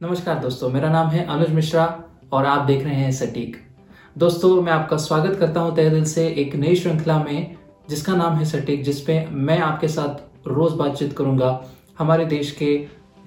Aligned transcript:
नमस्कार 0.00 0.38
दोस्तों, 0.38 0.68
मेरा 0.70 0.88
नाम 0.88 1.08
है 1.08 1.24
अनुज 1.26 1.50
मिश्रा 1.50 1.82
और 2.32 2.46
आप 2.46 2.64
देख 2.66 2.84
रहे 2.84 2.94
हैं 2.94 3.10
सटीक। 3.12 3.56
दोस्तों, 4.18 4.62
मैं 4.62 4.72
आपका 4.72 4.96
स्वागत 4.96 5.36
करता 5.40 5.60
हूँ 5.60 5.74
तहे 5.76 5.90
दिल 5.90 6.04
से 6.04 6.26
एक 6.28 6.54
नई 6.54 6.76
श्रृंखला 6.76 7.18
में, 7.18 7.56
जिसका 7.90 8.14
नाम 8.16 8.36
है 8.36 8.44
सटीक, 8.44 8.82
जिसपे 8.84 9.18
मैं 9.30 9.58
आपके 9.58 9.88
साथ 9.88 10.48
रोज 10.48 10.72
बातचीत 10.72 11.12
करूँगा 11.12 11.50
हमारे 11.98 12.24
देश 12.24 12.50
के 12.52 12.74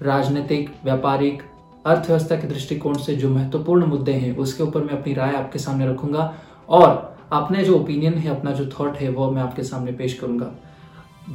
राजनीतिक, 0.02 0.70
व्यापारिक, 0.84 1.42
अर्थव्यवस्था 1.86 2.36
के 2.36 2.48
दृष्टिकोण 2.48 2.96
से 2.96 3.14
जो 3.14 3.30
महत्वपूर्ण 3.30 3.86
मुद्दे 3.86 4.12
हैं, 4.12 4.36
उसके 4.36 4.62
ऊपर 4.62 4.84
मैं 4.84 4.98
अपनी 4.98 5.14
राय 5.14 5.34
आपके 5.34 5.58
सामने 5.58 5.88
रखूँगा 5.90 6.32
और 6.68 7.16
अपने 7.32 7.64
जो 7.64 7.78
ओपिनियन 7.78 8.14
है, 8.14 8.30
अपना 8.30 8.52
जो 8.52 8.66
थॉट 8.70 8.96
है, 8.96 9.08
वो 9.08 9.30
मैं 9.30 9.42
आपके 9.42 9.62
सामने 9.62 9.92
पेश 9.92 10.18
करूँगा। 10.18 10.50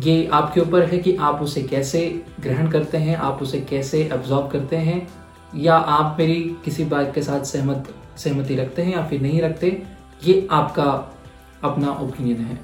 ये 0.04 0.28
आपके 0.28 0.62
ऊपर 0.62 0.84
है 0.84 0.98
कि 0.98 1.16
आप 1.18 1.42
उसे 1.42 1.64
कैसे 1.64 2.02
ग्रहण 2.40 2.70
करते 2.72 2.98
हैं, 2.98 3.16
आप 3.18 3.42
उसे 3.42 3.60
कैसे 3.62 4.04
एब्जॉर्व 4.14 4.48
करते 4.48 4.78
हैं 4.78 5.08
या 5.56 5.76
आप 5.76 6.16
मेरी 6.20 6.56
किसी 6.66 6.84
बात 6.86 7.12
के 7.16 7.22
साथ 7.22 7.44
सहमत, 7.44 7.96
सहमति 8.18 8.56
रखते 8.56 8.82
हैं 8.82 8.94
या 8.94 9.06
फिर 9.06 9.22
नहीं 9.22 9.42
रखते, 9.42 9.84
ये 10.24 10.48
आपका 10.52 11.18
अपना 11.64 11.92
ओपिनियन 11.92 12.38
है। 12.38 12.56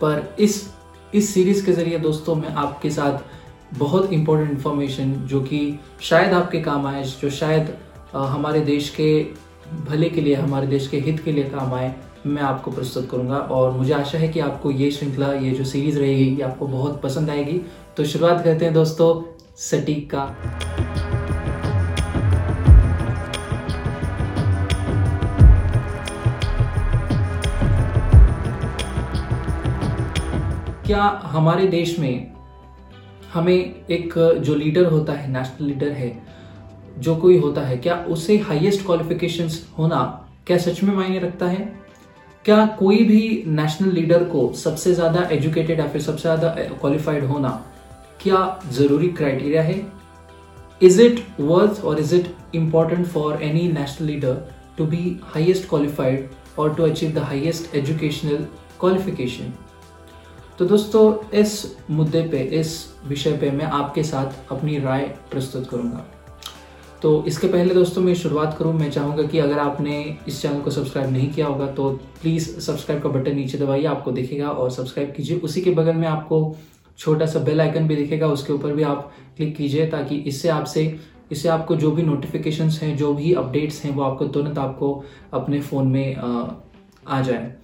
पर 0.00 0.36
इस 0.40 0.72
इस 1.14 1.34
सीरीज़ 1.34 1.66
के 1.66 1.72
ज़रिए 1.72 1.98
दोस्तों 1.98 2.34
मैं 2.34 2.48
आपके 2.48 2.90
साथ 2.90 3.18
बहुत 3.78 4.12
इंपॉर्टेंट 4.12 4.50
इन्फॉर्मेशन 4.50 5.12
जो 5.12 5.40
कि 5.40 5.80
शायद 6.00 6.32
आपके 6.32 6.60
काम 6.60 6.86
आए, 6.86 7.02
जो 7.04 7.30
शायद 7.30 7.74
हमारे 8.14 8.60
देश 8.60 8.88
के 8.90 9.26
भले 9.88 10.10
के 10.10 10.20
लिए, 10.20 10.34
हमारे 10.34 10.66
देश 10.66 10.88
के 10.88 10.98
हित 10.98 11.20
के 11.20 11.32
लिए 11.32 11.44
काम 11.44 11.74
आए, 11.74 11.94
मैं 12.26 12.42
आपको 12.42 12.70
प्रस्तुत 12.70 13.10
करूँगा। 13.10 13.36
और 13.36 13.70
मुझे 13.70 13.92
आशा 13.92 14.18
है 14.18 14.28
कि 14.28 14.40
आपको 14.40 14.70
ये 14.70 14.90
श्रृंखला, 14.90 15.32
ये 15.32 15.50
जो 15.50 15.64
सीरीज़ 15.64 15.98
रहेगी, 15.98 16.36
ये 16.36 16.42
आपको 16.42 16.66
बहुत 16.66 17.02
पसंद 17.02 17.30
आएगी। 17.30 17.60
तो 17.96 18.04
शुरुआत 18.04 18.44
करते 18.44 18.64
हैं 18.64 18.74
दोस्तों, 18.74 19.42
सटीक 19.56 20.10
का। 20.14 21.11
क्या 30.86 31.02
हमारे 31.24 31.66
देश 31.68 31.98
में 31.98 32.32
हमें 33.32 33.54
एक, 33.54 34.14
जो 34.38 34.54
लीडर 34.54 34.86
होता 34.86 35.12
है 35.12 35.30
नेशनल 35.32 35.66
लीडर 35.66 35.90
है, 35.92 36.10
जो 36.98 37.14
कोई 37.16 37.38
होता 37.38 37.60
है, 37.60 37.76
क्या 37.76 37.96
उसे 38.10 38.36
हाईएस्ट 38.38 38.84
क्वालिफिकेशंस 38.86 39.64
होना 39.78 40.00
क्या 40.46 40.58
सच 40.58 40.82
में 40.82 40.94
मायने 40.94 41.18
रखता 41.18 41.46
है? 41.46 41.64
क्या 42.44 42.64
कोई 42.78 43.04
भी 43.04 43.42
नेशनल 43.46 43.92
लीडर 43.92 44.24
को 44.24 44.52
सबसे 44.56 44.94
ज़्यादा 44.94 45.28
एजुकेटेड 45.32 45.80
या 45.80 45.86
फिर 45.88 46.02
सबसे 46.02 46.22
ज़्यादा 46.22 46.48
क्वालिफाइड 46.80 47.24
होना 47.24 47.50
क्या 48.20 48.60
ज़रूरी 48.72 49.08
क्राइटेरिया 49.10 49.62
है? 49.62 49.80
इज़ 50.80 51.00
इट 51.02 51.24
वर्थ 51.40 51.84
और 51.84 51.98
is 52.00 52.14
it 52.14 52.34
important 52.54 53.06
for 53.06 53.42
any 53.42 53.68
national 53.72 54.08
leader 54.08 54.46
to 54.78 54.84
be 54.86 55.18
highest 55.24 55.68
qualified 55.68 56.28
और 56.58 56.74
to 56.74 56.82
achieve 56.84 57.12
the 57.12 57.18
highest 57.24 57.74
educational 57.76 58.46
qualification 58.80 59.52
तो 60.58 60.64
दोस्तों, 60.64 61.38
इस 61.38 61.76
मुद्दे 61.90 62.22
पे, 62.22 62.38
इस 62.38 62.72
विषय 63.06 63.36
पे 63.38 63.50
मैं 63.50 63.64
आपके 63.66 64.02
साथ 64.02 64.52
अपनी 64.52 64.78
राय 64.78 65.02
प्रस्तुत 65.30 65.68
करूँगा। 65.68 66.04
तो 67.02 67.24
इसके 67.26 67.46
पहले 67.46 67.74
दोस्तों, 67.74 68.02
मैं 68.02 68.14
शुरुआत 68.14 68.56
करूँ। 68.58 68.72
मैं 68.72 68.90
चाहूँगा 68.90 69.22
कि 69.22 69.38
अगर 69.38 69.58
आपने 69.58 69.94
इस 70.28 70.40
चैनल 70.42 70.60
को 70.60 70.70
सब्सक्राइब 70.70 71.10
नहीं 71.12 71.30
किया 71.32 71.46
होगा 71.46 71.66
तो 71.66 71.88
प्लीज़ 72.22 72.48
सब्सक्राइब 72.60 73.02
का 73.02 73.08
बटन 73.08 73.34
नीचे 73.36 73.58
दबाइए, 73.58 73.84
आपको 73.84 74.12
दिखेगा, 74.12 74.48
और 74.48 74.70
सब्सक्राइब 74.70 75.12
कीजिए। 75.12 75.38
उसी 75.38 75.60
के 75.60 75.70
बगल 75.70 75.94
में 75.94 76.06
आपको 76.08 76.56
छोटा 76.98 77.26
सा 77.26 77.38
बेल 77.38 77.60
आइकन 77.60 77.88
भी 77.88 77.96
दिखेगा, 77.96 78.26
उसके 78.28 78.52
ऊपर 78.52 78.72
भी 78.72 78.82
आप 78.82 79.10
क्लिक 79.36 79.56
कीजिए, 79.56 79.86
ताकि 79.86 80.16
इससे 80.16 80.48
आपसे, 80.48 80.84
इससे 81.32 81.48
आपको 81.48 81.76
जो 81.76 81.90
भी 81.90 82.02
नोटिफिकेशन 82.02 82.68
हैं, 82.72 82.96
जो 82.96 83.12
भी 83.14 83.32
अपडेट्स 83.34 83.82
हैं, 83.84 83.94
वो 83.94 84.02
आपको 84.02 84.26
तुरंत 84.28 84.58
आपको 84.58 85.04
अपने 85.32 85.60
फ़ोन 85.60 85.88
में 85.88 86.16
आ 87.08 87.20
जाए। 87.22 87.54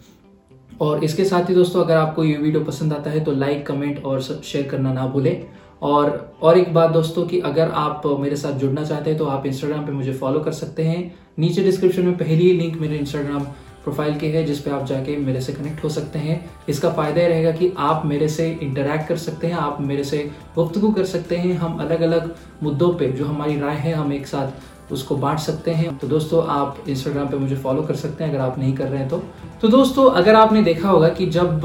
और 0.81 1.05
इसके 1.05 1.25
साथ 1.25 1.49
ही 1.49 1.55
दोस्तों, 1.55 1.85
अगर 1.85 1.97
आपको 1.97 2.25
ये 2.25 2.37
वीडियो 2.37 2.65
पसंद 2.65 2.93
आता 2.93 3.11
है 3.11 3.25
तो 3.25 3.33
लाइक 3.35 3.67
कमेंट 3.67 4.05
और 4.05 4.21
शेयर 4.23 4.69
करना 4.69 4.93
ना 4.93 5.07
भूलें। 5.07 5.47
और 5.83 6.37
और 6.43 6.59
एक 6.59 6.73
बात 6.75 6.91
दोस्तों 6.91 7.27
कि 7.27 7.39
अगर 7.43 7.71
आप 7.71 8.03
मेरे 8.21 8.37
साथ 8.37 8.53
जुड़ना 8.59 8.85
चाहते 8.85 9.11
हैं 9.11 9.19
तो 9.19 9.25
आप 9.27 9.47
इंस्टाग्राम 9.47 9.87
पे 9.87 9.93
मुझे 9.93 10.13
फॉलो 10.15 10.41
कर 10.41 10.53
सकते 10.55 10.83
हैं। 10.83 11.15
नीचे 11.39 11.63
डिस्क्रिप्शन 11.63 12.05
में 12.05 12.17
पहली 12.19 12.53
लिंक 12.53 12.81
मेरे 12.81 12.97
इंस्टाग्राम 12.97 13.45
प्रोफ़ाइल 13.85 14.19
के 14.19 14.29
है 14.29 14.43
जिसपे 14.45 14.71
आप 14.71 14.85
जाके 14.87 15.17
मेरे 15.17 15.41
से 15.41 15.53
कनेक्ट 15.53 15.85
हो 15.85 15.89
सकते 15.89 16.19
हैं। 16.19 16.45
इसका 16.69 16.91
फ़ायदा 16.91 17.21
यह 17.21 17.29
रहेगा 17.29 17.51
कि 17.53 17.73
आप 17.79 18.07
मेरे 18.07 18.29
से 18.29 18.49
इंटरेक्ट 18.53 19.09
कर 19.09 19.17
सकते 19.17 19.47
हैं, 19.47 19.55
आप 19.55 19.81
मेरे 19.81 20.05
से 20.05 20.19
गुफ्तगु 20.57 20.91
कर 20.93 21.05
सकते 21.07 21.37
हैं। 21.37 21.55
हम 21.55 21.79
अलग 21.79 22.01
अलग 22.03 22.35
मुद्दों 22.63 22.93
पे 22.95 23.09
जो 23.09 23.27
हमारी 23.27 23.59
राय 23.61 23.77
है, 23.77 23.93
हम 23.95 24.13
एक 24.13 24.27
साथ 24.27 24.78
उसको 24.93 25.17
बांट 25.17 25.39
सकते 25.39 25.71
हैं। 25.71 25.97
तो 25.99 26.09
दोस्तों, 26.09 26.45
आप 26.47 26.85
इंस्टाग्राम 26.89 27.29
पे 27.29 27.39
मुझे 27.39 27.57
फॉलो 27.57 27.83
कर 27.83 27.95
सकते 27.95 28.25
हैं, 28.25 28.31
अगर 28.31 28.41
आप 28.41 28.59
नहीं 28.59 28.73
कर 28.75 28.89
रहे 28.89 29.01
हैं 29.01 29.09
तो। 29.09 29.23
तो 29.63 29.69
दोस्तों, 29.69 30.11
अगर 30.13 30.35
आपने 30.35 30.63
देखा 30.63 30.89
होगा 30.91 31.09
कि 31.09 31.27
जब 31.29 31.61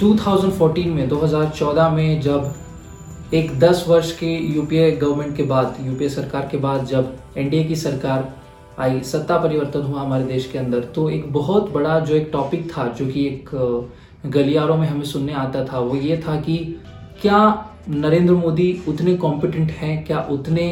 2014 0.00 0.86
में 0.86 1.08
2014 1.08 1.90
में 1.90 2.20
जब 2.20 2.54
एक 3.34 3.58
10 3.58 3.84
वर्ष 3.88 4.12
के 4.18 4.34
यूपीए 4.54 4.90
गवर्नमेंट 4.92 5.36
के 5.36 5.42
बाद 5.42 5.76
यूपीए 5.80 6.08
सरकार 6.08 6.48
के 6.50 6.56
बाद 6.58 6.84
जब 6.86 7.16
एनडीए 7.36 7.64
की 7.64 7.76
सरकार 7.76 8.32
आई, 8.78 9.00
सत्ता 9.00 9.36
परिवर्तन 9.38 9.82
हुआ 9.82 10.00
हमारे 10.00 10.24
देश 10.24 10.46
के 10.52 10.58
अंदर 10.58 10.80
तो 10.94 11.08
एक 11.10 11.32
बहुत 11.32 11.70
बड़ा 11.72 11.98
जो 12.00 12.14
एक 12.14 12.28
टॉपिक 12.32 12.70
था, 12.70 12.86
जो 12.88 13.06
कि 13.06 13.26
एक 13.26 13.50
गलियारों 14.26 14.76
में 14.76 14.86
हमें 14.88 15.04
सुनने 15.04 15.32
आता 15.34 15.64
था, 15.64 15.78
वो 15.78 15.96
ये 15.96 16.16
था 16.28 16.40
कि 16.40 16.56
क्या 17.20 17.68
नरेंद्र 17.88 18.34
मोदी 18.34 18.82
उतने 18.88 19.14
कॉम्पिटेंट 19.16 19.70
हैं, 19.70 20.04
क्या 20.04 20.26
उतने 20.30 20.66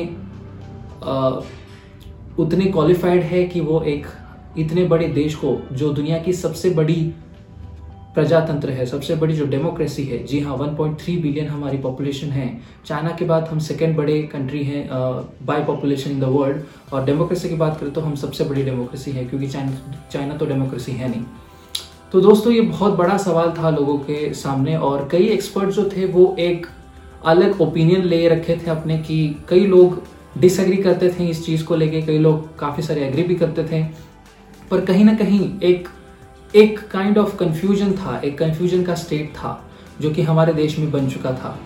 उतने 2.39 2.65
क्वालिफाइड 2.67 3.23
है 3.23 3.45
कि 3.45 3.61
वो 3.61 3.81
एक 3.83 4.07
इतने 4.59 4.85
बड़े 4.85 5.09
देश 5.09 5.35
को, 5.35 5.57
जो 5.73 5.93
दुनिया 5.93 6.19
की 6.19 6.33
सबसे 6.35 6.71
बड़ी 6.71 7.13
प्रजातंत्र 8.15 8.71
है, 8.71 8.85
सबसे 8.87 9.15
बड़ी 9.15 9.35
जो 9.35 9.47
डेमोक्रेसी 9.47 10.05
है। 10.05 10.23
जी 10.25 10.39
हाँ 10.41 10.57
1.3 10.59 11.21
बिलियन 11.23 11.49
हमारी 11.49 11.79
पॉपुलेशन 11.79 12.29
है। 12.29 12.47
चाइना 12.87 13.11
के 13.11 13.25
बाद 13.25 13.47
हम 13.49 13.59
सेकेंड 13.59 13.97
बड़े 13.97 14.23
कंट्री 14.23 14.63
हैं 14.65 14.89
by 15.47 15.65
population 15.65 16.11
in 16.11 16.21
the 16.21 16.25
world 16.27 16.93
और 16.93 17.05
डेमोक्रेसी 17.05 17.49
की 17.49 17.55
बात 17.57 17.79
करें 17.81 17.93
तो 17.93 18.01
हम 18.01 18.15
सबसे 18.17 18.45
बड़ी 18.45 18.63
डेमोक्रेसी 18.63 19.11
है, 19.11 19.25
क्योंकि 19.25 19.49
चाइना 19.49 19.95
चाइना 20.13 20.37
तो 20.37 20.47
डेमोक्रेसी 20.47 20.93
है 20.93 21.09
नहीं। 21.09 21.23
तो 22.13 22.21
दोस्तों, 22.21 22.53
ये 22.53 22.61
बहुत 22.61 22.95
बड़ा 22.95 23.17
सवाल 23.19 23.53
था 23.59 23.71
लोगों 23.71 23.97
के 24.01 24.33
सामने, 24.35 24.77
और 24.77 25.09
कई 25.13 25.27
एक्सपर्ट 25.29 25.71
जो 25.71 25.89
थे 25.91 26.07
वो 26.07 26.35
एक 26.41 26.67
अलग 27.27 27.61
ओपिनियन 27.61 28.05
ले 28.05 28.29
रखे 28.29 28.57
थे 28.57 28.71
अपने 28.71 28.99
कि 28.99 29.37
कई 29.49 29.67
लोग 29.67 30.03
डिसएग्री 30.39 30.77
करते 30.77 31.09
थे 31.11 31.27
इस 31.27 31.45
चीज़ 31.47 31.65
को 31.65 31.77
लेके, 31.77 32.03
कई 32.03 32.19
लोग 32.19 32.59
काफ़ी 32.59 32.83
सारे 32.83 33.01
एग्री 33.01 33.23
भी 33.23 33.35
करते 33.35 33.65
थे, 33.65 33.83
पर 34.71 34.81
कहीं 34.81 35.05
ना 35.05 35.15
कहीं 35.15 35.61
एक 35.61 35.89
एक 36.55 36.79
काइंड 36.89 37.19
ऑफ़ 37.19 37.37
कंफ्यूजन 37.37 37.93
था, 37.93 38.21
एक 38.25 38.39
कंफ्यूजन 38.39 38.83
का 38.85 38.95
स्टेट 38.95 39.31
था, 39.31 39.71
जो 40.01 40.11
कि 40.11 40.23
हमारे 40.23 40.53
देश 40.53 40.79
में 40.79 40.91
बन 40.91 41.09
चुका 41.09 41.33
था। 41.33 41.59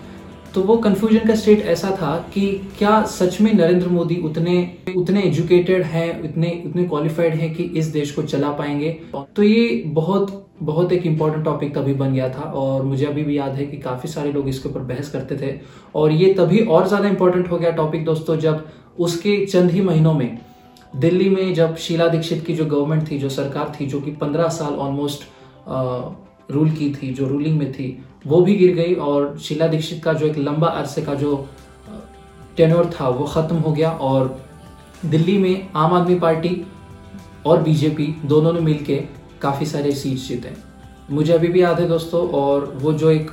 तो 0.55 0.61
वो 0.63 0.75
कंफ्यूजन 0.77 1.27
का 1.27 1.35
स्टेट 1.35 1.61
ऐसा 1.67 1.89
था 1.91 2.15
कि 2.33 2.47
क्या 2.77 3.01
सच 3.03 3.39
में 3.41 3.53
नरेंद्र 3.53 3.87
मोदी 3.87 4.15
उतने 4.25 4.55
उतने 4.97 5.21
एजुकेटेड 5.21 5.81
हैं, 5.83 6.23
उतने 6.23 6.51
उतने 6.65 6.83
क्वालिफाइड 6.83 7.33
हैं 7.33 7.53
कि 7.55 7.63
इस 7.79 7.85
देश 7.87 8.11
को 8.11 8.21
चला 8.23 8.51
पाएँगे? 8.51 8.91
तो 9.35 9.43
ये 9.43 9.83
बहुत 9.87 10.41
बहुत 10.61 10.91
एक 10.93 11.05
इंपॉर्टेंट 11.05 11.43
टॉपिक 11.45 11.75
तभी 11.75 11.93
बन 11.93 12.13
गया 12.13 12.29
था 12.29 12.41
और 12.53 12.83
मुझे 12.83 13.05
अभी 13.05 13.23
भी 13.23 13.37
याद 13.37 13.55
है 13.55 13.65
कि 13.65 13.77
काफ़ी 13.77 14.09
सारे 14.09 14.31
लोग 14.31 14.47
इसके 14.49 14.69
ऊपर 14.69 14.79
बहस 14.83 15.09
करते 15.11 15.37
थे। 15.37 15.53
और 15.95 16.11
ये 16.11 16.33
तभी 16.33 16.59
और 16.59 16.87
ज़्यादा 16.87 17.07
इंपॉर्टेंट 17.09 17.51
हो 17.51 17.57
गया 17.57 17.71
टॉपिक 17.73 18.05
दोस्तों, 18.05 18.37
जब 18.37 18.65
उसके 18.99 19.45
चंद 19.45 19.71
ही 19.71 19.81
महीनों 19.81 20.13
में 20.13 20.37
दिल्ली 20.95 21.29
में 21.29 21.53
जब 21.53 21.75
शीला 21.77 22.07
दीक्षित 22.07 22.45
की 22.45 22.53
जो 22.53 22.65
गवर्नमेंट 22.65 23.09
थी, 23.11 23.19
जो 23.19 23.29
सरकार 23.31 23.75
थी, 23.79 23.85
जो 23.85 24.01
कि 24.01 24.11
पंद्रह 24.13 24.47
साल 24.49 24.73
ऑलमोस्ट 24.75 25.27
रूल 26.51 26.71
की 26.71 26.93
थी, 26.93 27.13
जो 27.13 27.27
रूलिंग 27.27 27.57
में 27.59 27.71
थी 27.73 27.97
वो 28.27 28.41
भी 28.41 28.55
गिर 28.55 28.75
गई 28.75 28.93
और 28.93 29.37
शीला 29.39 29.67
दीक्षित 29.67 30.03
का 30.03 30.13
जो 30.13 30.27
एक 30.27 30.37
लंबा 30.37 30.67
अरसे 30.67 31.01
का 31.01 31.13
जो 31.13 31.49
टेनोर 32.57 32.85
था, 32.85 33.09
वो 33.09 33.25
ख़त्म 33.25 33.55
हो 33.55 33.71
गया 33.71 33.89
और 33.91 34.41
दिल्ली 35.05 35.37
में 35.37 35.69
आम 35.75 35.93
आदमी 35.93 36.19
पार्टी 36.19 36.65
और 37.45 37.61
बीजेपी 37.63 38.07
दोनों 38.25 38.53
ने 38.53 38.59
मिलकर 38.59 39.09
काफ़ी 39.41 39.65
सारे 39.65 39.91
सीट्स 39.91 40.27
जीते 40.27 40.53
मुझे 41.11 41.33
अभी 41.33 41.47
भी 41.47 41.61
याद 41.61 41.79
है 41.79 41.87
दोस्तों 41.87 42.27
और 42.29 42.65
वो 42.75 42.93
जो 42.93 43.09
एक, 43.11 43.31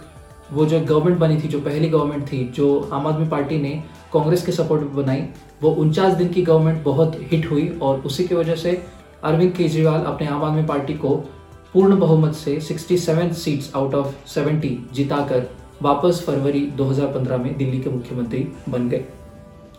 वो 0.52 0.66
जो 0.66 0.80
गवर्नमेंट 0.80 1.18
बनी 1.18 1.36
थी, 1.36 1.48
जो 1.48 1.60
पहली 1.60 1.88
गवर्नमेंट 1.88 2.32
थी, 2.32 2.44
जो 2.44 2.90
आम 2.92 3.06
आदमी 3.06 3.28
पार्टी 3.28 3.58
ने 3.58 3.70
कांग्रेस 4.12 4.46
के 4.46 4.52
सपोर्ट 4.52 4.82
में 4.82 4.96
बनाई, 4.96 5.22
वो 5.62 5.70
उनचास 5.70 6.12
दिन 6.12 6.28
की 6.28 6.42
गवर्नमेंट 6.42 6.82
बहुत 6.84 7.16
हिट 7.22 7.50
हुई 7.50 7.68
और 7.82 7.98
उसी 8.00 8.24
की 8.24 8.34
वजह 8.34 8.54
से 8.54 8.82
अरविंद 9.24 9.52
केजरीवाल 9.52 10.00
अपने 10.00 10.26
आम 10.26 10.42
आदमी 10.44 10.64
पार्टी 10.64 10.94
को 10.94 11.24
पूर्ण 11.72 11.98
बहुमत 11.98 12.34
से 12.34 12.60
67 12.60 13.32
सीट्स 13.32 13.70
आउट 13.76 13.94
ऑफ़ 13.94 14.14
70 14.28 14.94
जिताकर 14.94 15.46
वापस 15.82 16.22
फरवरी 16.26 16.60
2015 16.76 17.38
में 17.38 17.56
दिल्ली 17.56 17.80
के 17.80 17.90
मुख्यमंत्री 17.90 18.48
बन 18.68 18.88
गए। 18.88 19.04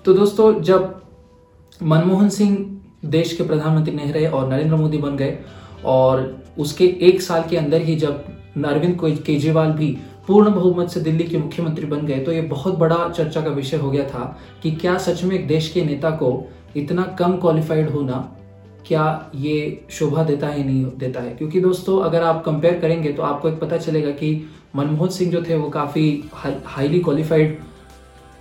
तो 0.05 0.13
दोस्तों, 0.13 0.61
जब 0.61 1.01
मनमोहन 1.83 2.29
सिंह 2.29 2.81
देश 3.05 3.37
के 3.37 3.43
प्रधानमंत्री 3.43 3.95
नहीं 3.95 4.13
रहे 4.13 4.27
और 4.27 4.49
नरेंद्र 4.49 4.75
मोदी 4.75 4.97
बन 4.97 5.17
गए 5.17 5.37
और 5.85 6.43
उसके 6.59 6.85
एक 7.01 7.21
साल 7.21 7.43
के 7.49 7.57
अंदर 7.57 7.81
ही 7.81 7.95
जब 7.95 8.25
अरविंद 8.65 8.97
केजरीवाल 9.25 9.71
भी 9.71 9.97
पूर्ण 10.27 10.51
बहुमत 10.51 10.89
से 10.89 10.99
दिल्ली 10.99 11.23
के 11.23 11.37
मुख्यमंत्री 11.37 11.85
बन 11.85 12.05
गए 12.05 12.19
तो 12.19 12.31
ये 12.31 12.41
बहुत 12.41 12.77
बड़ा 12.77 13.09
चर्चा 13.09 13.41
का 13.41 13.49
विषय 13.49 13.77
हो 13.77 13.91
गया 13.91 14.03
था 14.09 14.39
कि 14.63 14.71
क्या 14.71 14.97
सच 14.97 15.23
में 15.23 15.35
एक 15.35 15.47
देश 15.47 15.69
के 15.69 15.81
नेता 15.81 16.09
को 16.09 16.49
इतना 16.75 17.03
कम 17.19 17.37
क्वालिफाइड 17.37 17.89
होना 17.89 18.37
क्या 18.87 19.31
ये 19.35 19.85
शोभा 19.89 20.23
देता 20.23 20.47
है 20.47 20.63
नहीं 20.63 20.85
देता 20.99 21.21
है? 21.21 21.35
क्योंकि 21.35 21.59
दोस्तों, 21.61 21.99
अगर 22.01 22.23
आप 22.23 22.43
कंपेयर 22.45 22.79
करेंगे 22.79 23.11
तो 23.13 23.23
आपको 23.23 23.49
एक 23.49 23.59
पता 23.59 23.77
चलेगा 23.77 24.11
कि 24.11 24.31
मनमोहन 24.75 25.09
सिंह 25.09 25.31
जो 25.31 25.41
थे, 25.41 25.55
वो 25.55 25.69
काफ़ी 25.69 26.23
हाईली 26.33 26.99
क्वालिफाइड 26.99 27.57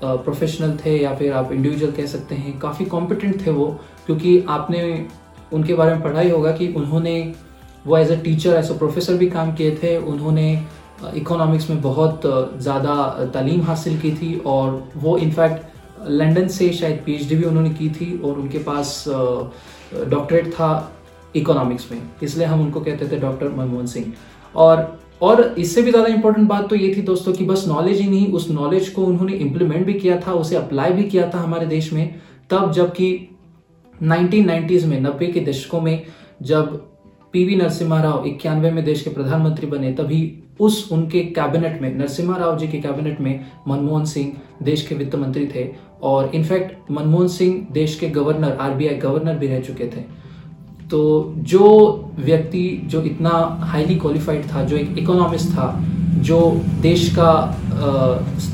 प्रोफेशनल 0.02 0.76
थे 0.76 0.96
या 0.98 1.14
फिर 1.14 1.32
आप 1.32 1.52
इंडिविजुअल 1.52 1.92
कह 1.92 2.06
सकते 2.06 2.34
हैं। 2.34 2.58
काफ़ी 2.58 2.84
कॉम्पिटेंट 2.86 3.46
थे 3.46 3.50
वो, 3.50 3.66
क्योंकि 4.06 4.38
आपने 4.50 4.82
उनके 5.52 5.74
बारे 5.74 5.94
में 5.94 6.02
पढ़ा 6.02 6.20
ही 6.20 6.30
होगा 6.30 6.52
कि 6.52 6.72
उन्होंने, 6.72 7.34
वो 7.86 7.96
as 7.98 8.10
a 8.10 8.22
teacher 8.22 8.54
as 8.54 8.70
a 8.70 8.78
professor 8.78 9.16
भी 9.16 9.26
काम 9.30 9.52
किए 9.54 9.76
थे। 9.82 9.96
उन्होंने 9.98 10.52
इकोनॉमिक्स 11.16 11.68
में 11.70 11.80
बहुत 11.82 12.22
ज़्यादा 12.56 12.94
तालीम 13.34 13.62
हासिल 13.62 13.98
की 14.00 14.12
थी 14.12 14.34
और 14.46 14.92
वो 14.96 15.16
इनफैक्ट 15.18 16.08
लंदन 16.10 16.48
से 16.48 16.72
शायद 16.72 17.02
पीएचडी 17.06 17.36
भी 17.36 17.44
उन्होंने 17.44 17.70
की 17.70 17.88
थी 17.90 18.16
और 18.18 18.38
उनके 18.38 18.58
पास 18.60 19.04
डॉक्टरेट 20.00 20.52
था 20.52 20.92
इकोनॉमिक्स 21.36 21.90
में। 21.92 22.00
इसलिए 22.22 22.46
हम 22.46 22.60
उनको 22.60 22.80
कहते 22.80 23.08
थे 23.08 23.20
डॉक्टर 23.20 23.48
मनमोहन 23.48 23.86
सिंह। 23.86 24.12
और 24.54 25.00
और 25.22 25.42
इससे 25.58 25.82
भी 25.82 25.90
ज़्यादा 25.90 26.08
इंपॉर्टेंट 26.08 26.48
बात 26.48 26.68
तो 26.70 26.76
ये 26.76 26.94
थी 26.96 27.02
दोस्तों 27.02 27.32
कि 27.32 27.44
बस 27.44 27.64
नॉलेज 27.68 28.00
ही 28.00 28.08
नहीं, 28.10 28.32
उस 28.32 28.50
नॉलेज 28.50 28.88
को 28.88 29.04
उन्होंने 29.04 29.32
इम्प्लीमेंट 29.34 29.84
भी 29.86 29.94
किया 29.94 30.20
था, 30.20 30.32
उसे 30.32 30.56
अप्लाई 30.56 30.92
भी 30.92 31.04
किया 31.04 31.30
था 31.34 31.38
हमारे 31.38 31.66
देश 31.66 31.92
में, 31.92 32.20
तब 32.50 32.72
जबकि 32.72 33.28
1990s 33.94 34.84
में 34.84 35.00
नब्बे 35.00 35.26
के 35.26 35.40
दशकों 35.40 35.80
में 35.80 36.02
जब 36.42 36.76
पीवी 37.34 37.56
नरसिम्हा 37.56 38.00
राव 38.02 38.24
इक्यानवे 38.26 38.70
में 38.70 38.84
देश 38.84 39.02
के 39.02 39.10
प्रधानमंत्री 39.10 39.66
बने, 39.66 39.92
तभी 39.92 40.38
उस 40.60 40.88
उनके 40.92 41.22
कैबिनेट 41.30 41.80
में 41.82 41.94
नरसिम्हा 41.94 42.36
राव 42.36 42.58
जी 42.58 42.68
के 42.68 42.80
कैबिनेट 42.80 43.20
में 43.20 43.46
मनमोहन 43.68 44.04
सिंह 44.04 44.32
देश 44.62 44.86
के 44.86 44.94
वित्त 44.94 45.14
मंत्री 45.14 45.46
थे। 45.46 45.64
और 46.02 46.30
इनफैक्ट 46.34 46.90
मनमोहन 46.90 47.28
सिंह 47.28 47.66
देश 47.72 47.98
के 47.98 48.08
गवर्नर 48.10 48.56
आरबीआई 48.60 48.94
गवर्नर 48.98 49.34
भी 49.34 49.46
रह 49.46 49.60
चुके 49.60 49.86
थे। 49.86 50.00
तो 50.90 51.34
जो 51.38 51.66
व्यक्ति 52.18 52.64
जो 52.84 53.02
इतना 53.02 53.30
हाईली 53.62 53.94
क्वालिफाइड 53.96 54.44
था, 54.46 54.64
जो 54.64 54.76
एक 54.76 54.98
इकोनॉमिस्ट 54.98 55.50
था, 55.50 55.84
जो 56.18 56.40
देश 56.80 57.08
का 57.18 57.32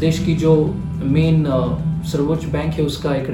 देश 0.00 0.18
की 0.24 0.34
जो 0.34 0.54
मेन 1.04 1.44
सर्वोच्च 2.10 2.44
बैंक 2.44 2.74
है, 2.74 2.84
उसका 2.84 3.14
एक 3.14 3.26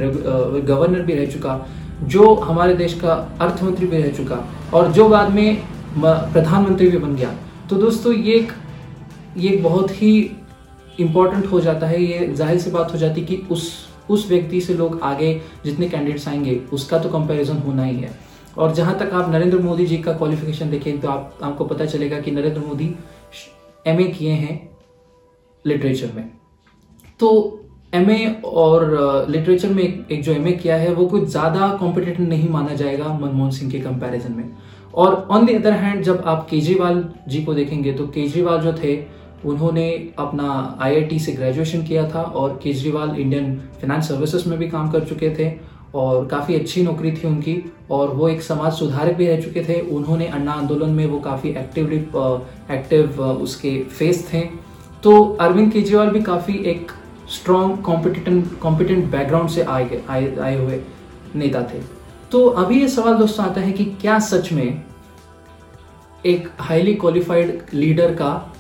गवर्नर 0.67 1.03
भी 1.03 1.15
रह 1.15 1.27
चुका, 1.27 1.67
जो 2.05 2.35
हमारे 2.35 2.75
देश 2.75 2.95
का 3.01 3.13
अर्थमंत्री 3.41 3.87
भी 3.87 4.03
रह 4.03 4.13
चुका, 4.13 4.39
और 4.75 4.93
जो 4.93 5.09
बाद 5.09 5.31
में 5.31 5.63
प्रधानमंत्री 5.97 6.89
भी 6.89 6.99
बन 6.99 7.15
गया। 7.17 7.35
तो 7.71 7.77
दोस्तों, 7.77 8.13
ये 8.13 8.35
एक, 8.35 8.53
ये 9.37 9.57
बहुत 9.59 9.91
ही 9.93 10.31
इम्पोर्टेंट 11.01 11.47
हो 11.47 11.61
जाता 11.61 11.87
है, 11.87 12.03
ये 12.03 12.33
ज़ाहिर 12.35 12.59
सी 12.59 12.71
बात 12.71 12.93
हो 12.93 12.99
जाती 12.99 13.21
कि 13.23 13.37
उस 13.51 13.73
उस 14.11 14.29
व्यक्ति 14.29 14.61
से 14.61 14.75
लोग 14.75 15.01
आगे 15.03 15.33
जितने 15.65 15.89
कैंडिडेट्स 15.89 16.29
आएँगे 16.29 16.61
उसका 16.73 16.99
तो 16.99 17.09
कंपैरिजन 17.09 17.59
होना 17.59 17.85
ही 17.85 17.97
है। 17.97 18.11
और 18.59 18.75
जहाँ 18.75 18.99
तक 18.99 19.13
आप 19.15 19.31
नरेंद्र 19.33 19.59
मोदी 19.59 19.87
जी 19.87 19.99
का 19.99 20.13
क्वालिफिकेशन 20.13 20.71
देखें 20.71 21.01
तो 21.01 21.09
आप 21.09 21.39
आपको 21.43 21.65
पता 21.65 21.85
चलेगा 21.87 22.21
कि 22.21 22.31
नरेंद्र 22.31 22.61
मोदी 22.61 22.95
एमए 23.87 24.05
किए 24.09 24.33
हैं 24.33 24.61
लिटरेचर 25.65 26.13
में। 26.15 26.31
तो 27.21 27.61
एमए 27.95 28.35
और 28.45 29.27
लिटरेचर 29.31 29.69
में 29.69 29.83
एक, 29.83 30.23
जो 30.23 30.33
एमए 30.33 30.53
किया 30.53 30.77
है 30.77 30.93
वो 30.95 31.07
कुछ 31.07 31.25
ज़्यादा 31.25 31.69
कॉम्पिटेटिव 31.81 32.29
नहीं 32.29 32.49
माना 32.49 32.75
जाएगा 32.75 33.13
मनमोहन 33.13 33.51
सिंह 33.51 33.71
के 33.73 33.81
कंपैरिजन 33.81 34.33
में। 34.33 34.51
और 34.95 35.15
ऑन 35.31 35.47
द 35.47 35.51
अदर 35.51 35.73
हैंड 35.73 36.03
जब 36.05 36.23
आप 36.27 36.47
केजरीवाल 36.51 37.05
जी 37.29 37.43
को 37.45 37.55
देखेंगे 37.55 37.93
तो 37.93 38.07
केजरीवाल 38.09 38.61
जो 38.61 38.73
थे 38.75 38.95
उन्होंने 39.45 39.89
अपना 40.19 40.79
आईआईटी 40.81 41.19
से 41.19 41.33
ग्रेजुएशन 41.33 41.83
किया 41.83 42.09
था 42.11 42.23
और 42.23 42.59
केजरीवाल 42.63 43.15
इंडियन 43.17 43.57
फाइनेंस 43.81 44.09
सर्विसेज़ 44.09 44.49
में 44.49 44.59
भी 44.59 44.69
काम 44.69 44.91
कर 44.91 45.05
चुके 45.05 45.31
थे 45.39 45.51
और 45.95 46.27
काफ़ी 46.27 46.55
अच्छी 46.55 46.83
नौकरी 46.83 47.13
थी 47.13 47.27
उनकी 47.29 47.57
और 47.91 48.09
वो 48.09 48.29
एक 48.29 48.43
समाज 48.43 48.73
सुधारक 48.73 49.17
भी 49.17 49.27
रह 49.27 49.41
चुके 49.41 49.65
थे। 49.65 49.81
उन्होंने 49.91 50.27
अन्ना 50.29 50.53
आंदोलन 50.53 50.91
में 50.91 51.07
वो 51.07 51.19
काफ़ी 51.21 51.51
एक्टिवली 51.51 51.97
एक्टिव 52.75 53.23
उसके 53.23 53.79
फेस 53.89 54.29
थे। 54.33 54.41
तो 55.03 55.23
अरविंद 55.41 55.73
केजरीवाल 55.73 56.11
भी 56.11 56.23
काफ़ी 56.23 56.55
एक 56.67 56.93
स्ट्रॉन्ग 57.33 57.83
कॉम्पिटेंट 57.83 58.59
कॉम्पिटेंट 58.61 59.05
बैकग्राउंड 59.11 59.51
से 59.51 59.63
आए 59.63 60.03
आए 60.11 60.35
आए 60.37 60.57
हुए 60.57 60.81
नेता 61.35 61.63
थे। 61.63 61.83
तो 62.33 62.47
अभी 62.47 62.81
ये 62.81 62.89
सवाल 62.89 63.15
दोस्तों 63.15 63.47
आता 63.47 63.61
है 63.61 63.73
कि 63.73 63.85
क्या 63.85 64.19
सच 64.19 64.53
में 64.53 64.83
एक 66.27 66.49
हाईली 66.59 66.95
क्वालिफाइड 66.95 67.63
लीडर 67.75 68.15
का 68.15 68.54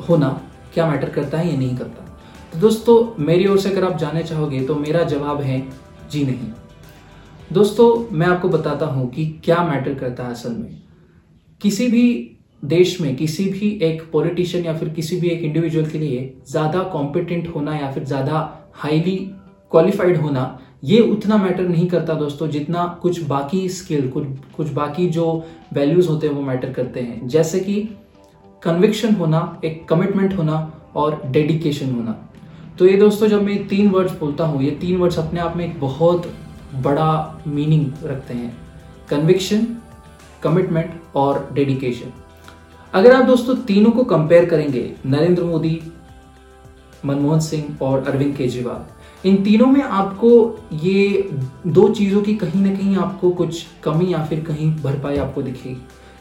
होना 0.00 0.28
क्या 0.74 0.86
मैटर 0.86 1.10
करता 1.10 1.38
है, 1.38 1.50
या 1.50 1.58
नहीं 1.58 1.76
करता। 1.76 2.04
तो 2.52 2.58
दोस्तों, 2.60 3.24
मेरी 3.24 3.46
ओर 3.46 3.58
से 3.58 3.70
अगर 3.70 3.84
आप 3.84 3.98
जानना 3.98 4.22
चाहोगे 4.22 4.60
तो 4.60 4.74
मेरा 4.76 5.02
जवाब 5.04 5.40
है 5.40 5.60
जी 6.12 6.24
नहीं। 6.24 6.52
दोस्तों, 7.50 8.04
मैं 8.12 8.26
आपको 8.26 8.48
बताता 8.48 8.86
हूँ 8.86 9.08
कि 9.10 9.26
क्या 9.44 9.62
मैटर 9.64 9.94
करता 9.94 10.24
है 10.24 10.30
असल 10.30 10.52
में। 10.52 10.76
किसी 11.60 11.88
भी 11.88 12.34
देश 12.62 13.00
में, 13.00 13.14
किसी 13.16 13.44
भी 13.44 13.68
एक 13.82 14.02
पॉलिटिशियन 14.12 14.64
या 14.64 14.72
फिर 14.74 14.88
किसी 14.88 15.20
भी 15.20 15.28
एक 15.28 15.42
इंडिविजुअल 15.42 15.86
के 15.86 15.98
लिए 15.98 16.32
ज़्यादा 16.50 16.82
कॉम्पिटेंट 16.92 17.48
होना 17.54 17.76
या 17.76 17.90
फिर 17.92 18.04
ज़्यादा 18.04 18.70
हाईली 18.74 19.16
क्वालिफाइड 19.72 20.16
होना, 20.16 20.58
ये 20.84 21.00
उतना 21.02 21.36
मैटर 21.36 21.68
नहीं 21.68 21.86
करता 21.88 22.14
दोस्तों, 22.14 22.48
जितना 22.48 22.86
कुछ 23.02 23.22
बाकी 23.24 23.68
स्किल 23.68 24.08
कुछ 24.10 24.26
कुछ 24.56 24.70
बाकी 24.72 25.08
जो 25.08 25.44
वैल्यूज़ 25.72 26.08
होते 26.08 26.26
हैं, 26.26 26.34
वो 26.34 26.42
मैटर 26.42 26.72
करते 26.72 27.00
हैं। 27.00 27.26
जैसे 27.28 27.60
कि 27.60 27.88
कन्विक्शन 28.62 29.14
होना, 29.14 29.60
एक 29.64 29.86
कमिटमेंट 29.88 30.36
होना 30.38 30.72
और 30.96 31.20
डेडिकेशन 31.26 31.90
होना। 31.90 32.16
तो 32.78 32.86
ये 32.86 32.96
दोस्तों, 32.96 33.28
जब 33.28 33.42
मैं 33.42 33.66
तीन 33.68 33.90
वर्ड्स 33.90 34.18
बोलता 34.20 34.44
हूँ, 34.44 34.62
ये 34.62 34.70
तीन 34.70 34.96
वर्ड्स 34.96 35.18
अपने 35.18 35.40
आप 35.40 35.56
में 35.56 35.64
एक 35.64 35.78
बहुत 35.80 36.30
बड़ा 36.82 37.42
मीनिंग 37.46 37.86
रखते 38.04 38.34
हैं। 38.34 38.56
कन्विक्शन 39.10 39.66
कमिटमेंट 40.42 41.00
और 41.16 41.48
डेडिकेशन 41.52 42.12
अगर 42.94 43.12
आप 43.12 43.24
दोस्तों 43.24 43.54
तीनों 43.66 43.90
को 43.90 44.04
कंपेयर 44.04 44.44
करेंगे, 44.44 44.90
नरेंद्र 45.06 45.44
मोदी, 45.44 45.80
मनमोहन 47.06 47.40
सिंह 47.40 47.78
और 47.82 48.06
अरविंद 48.08 48.34
केजरीवाल, 48.36 48.84
इन 49.24 49.42
तीनों 49.44 49.66
में 49.66 49.82
आपको 49.82 50.30
ये 50.72 51.30
दो 51.66 51.88
चीज़ों 51.88 52.22
की 52.22 52.34
कहीं 52.34 52.60
ना 52.60 52.74
कहीं 52.74 52.96
आपको 52.96 53.30
कुछ 53.30 53.64
कमी 53.84 54.12
या 54.12 54.24
फिर 54.24 54.40
कहीं 54.40 54.70
भरपाई 54.74 55.16
आपको 55.16 55.42
दिखेगी। 55.42 55.76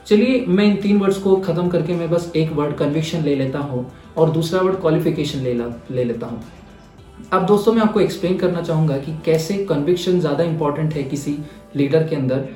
चलिए, 0.07 0.43
मैं 0.47 0.65
इन 0.65 0.75
तीन 0.75 0.97
वर्ड्स 0.97 1.17
को 1.17 1.35
खत्म 1.37 1.67
करके 1.69 1.93
मैं 1.93 2.09
बस 2.09 2.31
एक 2.35 2.51
वर्ड 2.51 2.75
कन्विक्शन 2.77 3.23
ले 3.23 3.35
लेता 3.35 3.59
हूँ 3.59 3.85
और 4.17 4.29
दूसरा 4.31 4.61
वर्ड 4.61 4.79
क्वालिफिकेशन 4.81 5.39
ले 5.39 5.53
ले 5.91 6.03
लेता 6.03 6.27
हूँ। 6.27 6.41
अब 7.33 7.45
दोस्तों, 7.45 7.73
मैं 7.73 7.81
आपको 7.81 7.99
एक्सप्लेन 7.99 8.37
करना 8.37 8.61
चाहूँगा 8.61 8.97
कि 8.97 9.13
कैसे 9.25 9.57
कन्विक्शन 9.65 10.19
ज़्यादा 10.19 10.43
इंपॉर्टेंट 10.43 10.93
है 10.93 11.03
किसी 11.03 11.37
लीडर 11.75 12.07
के 12.07 12.15
अंदर, 12.15 12.47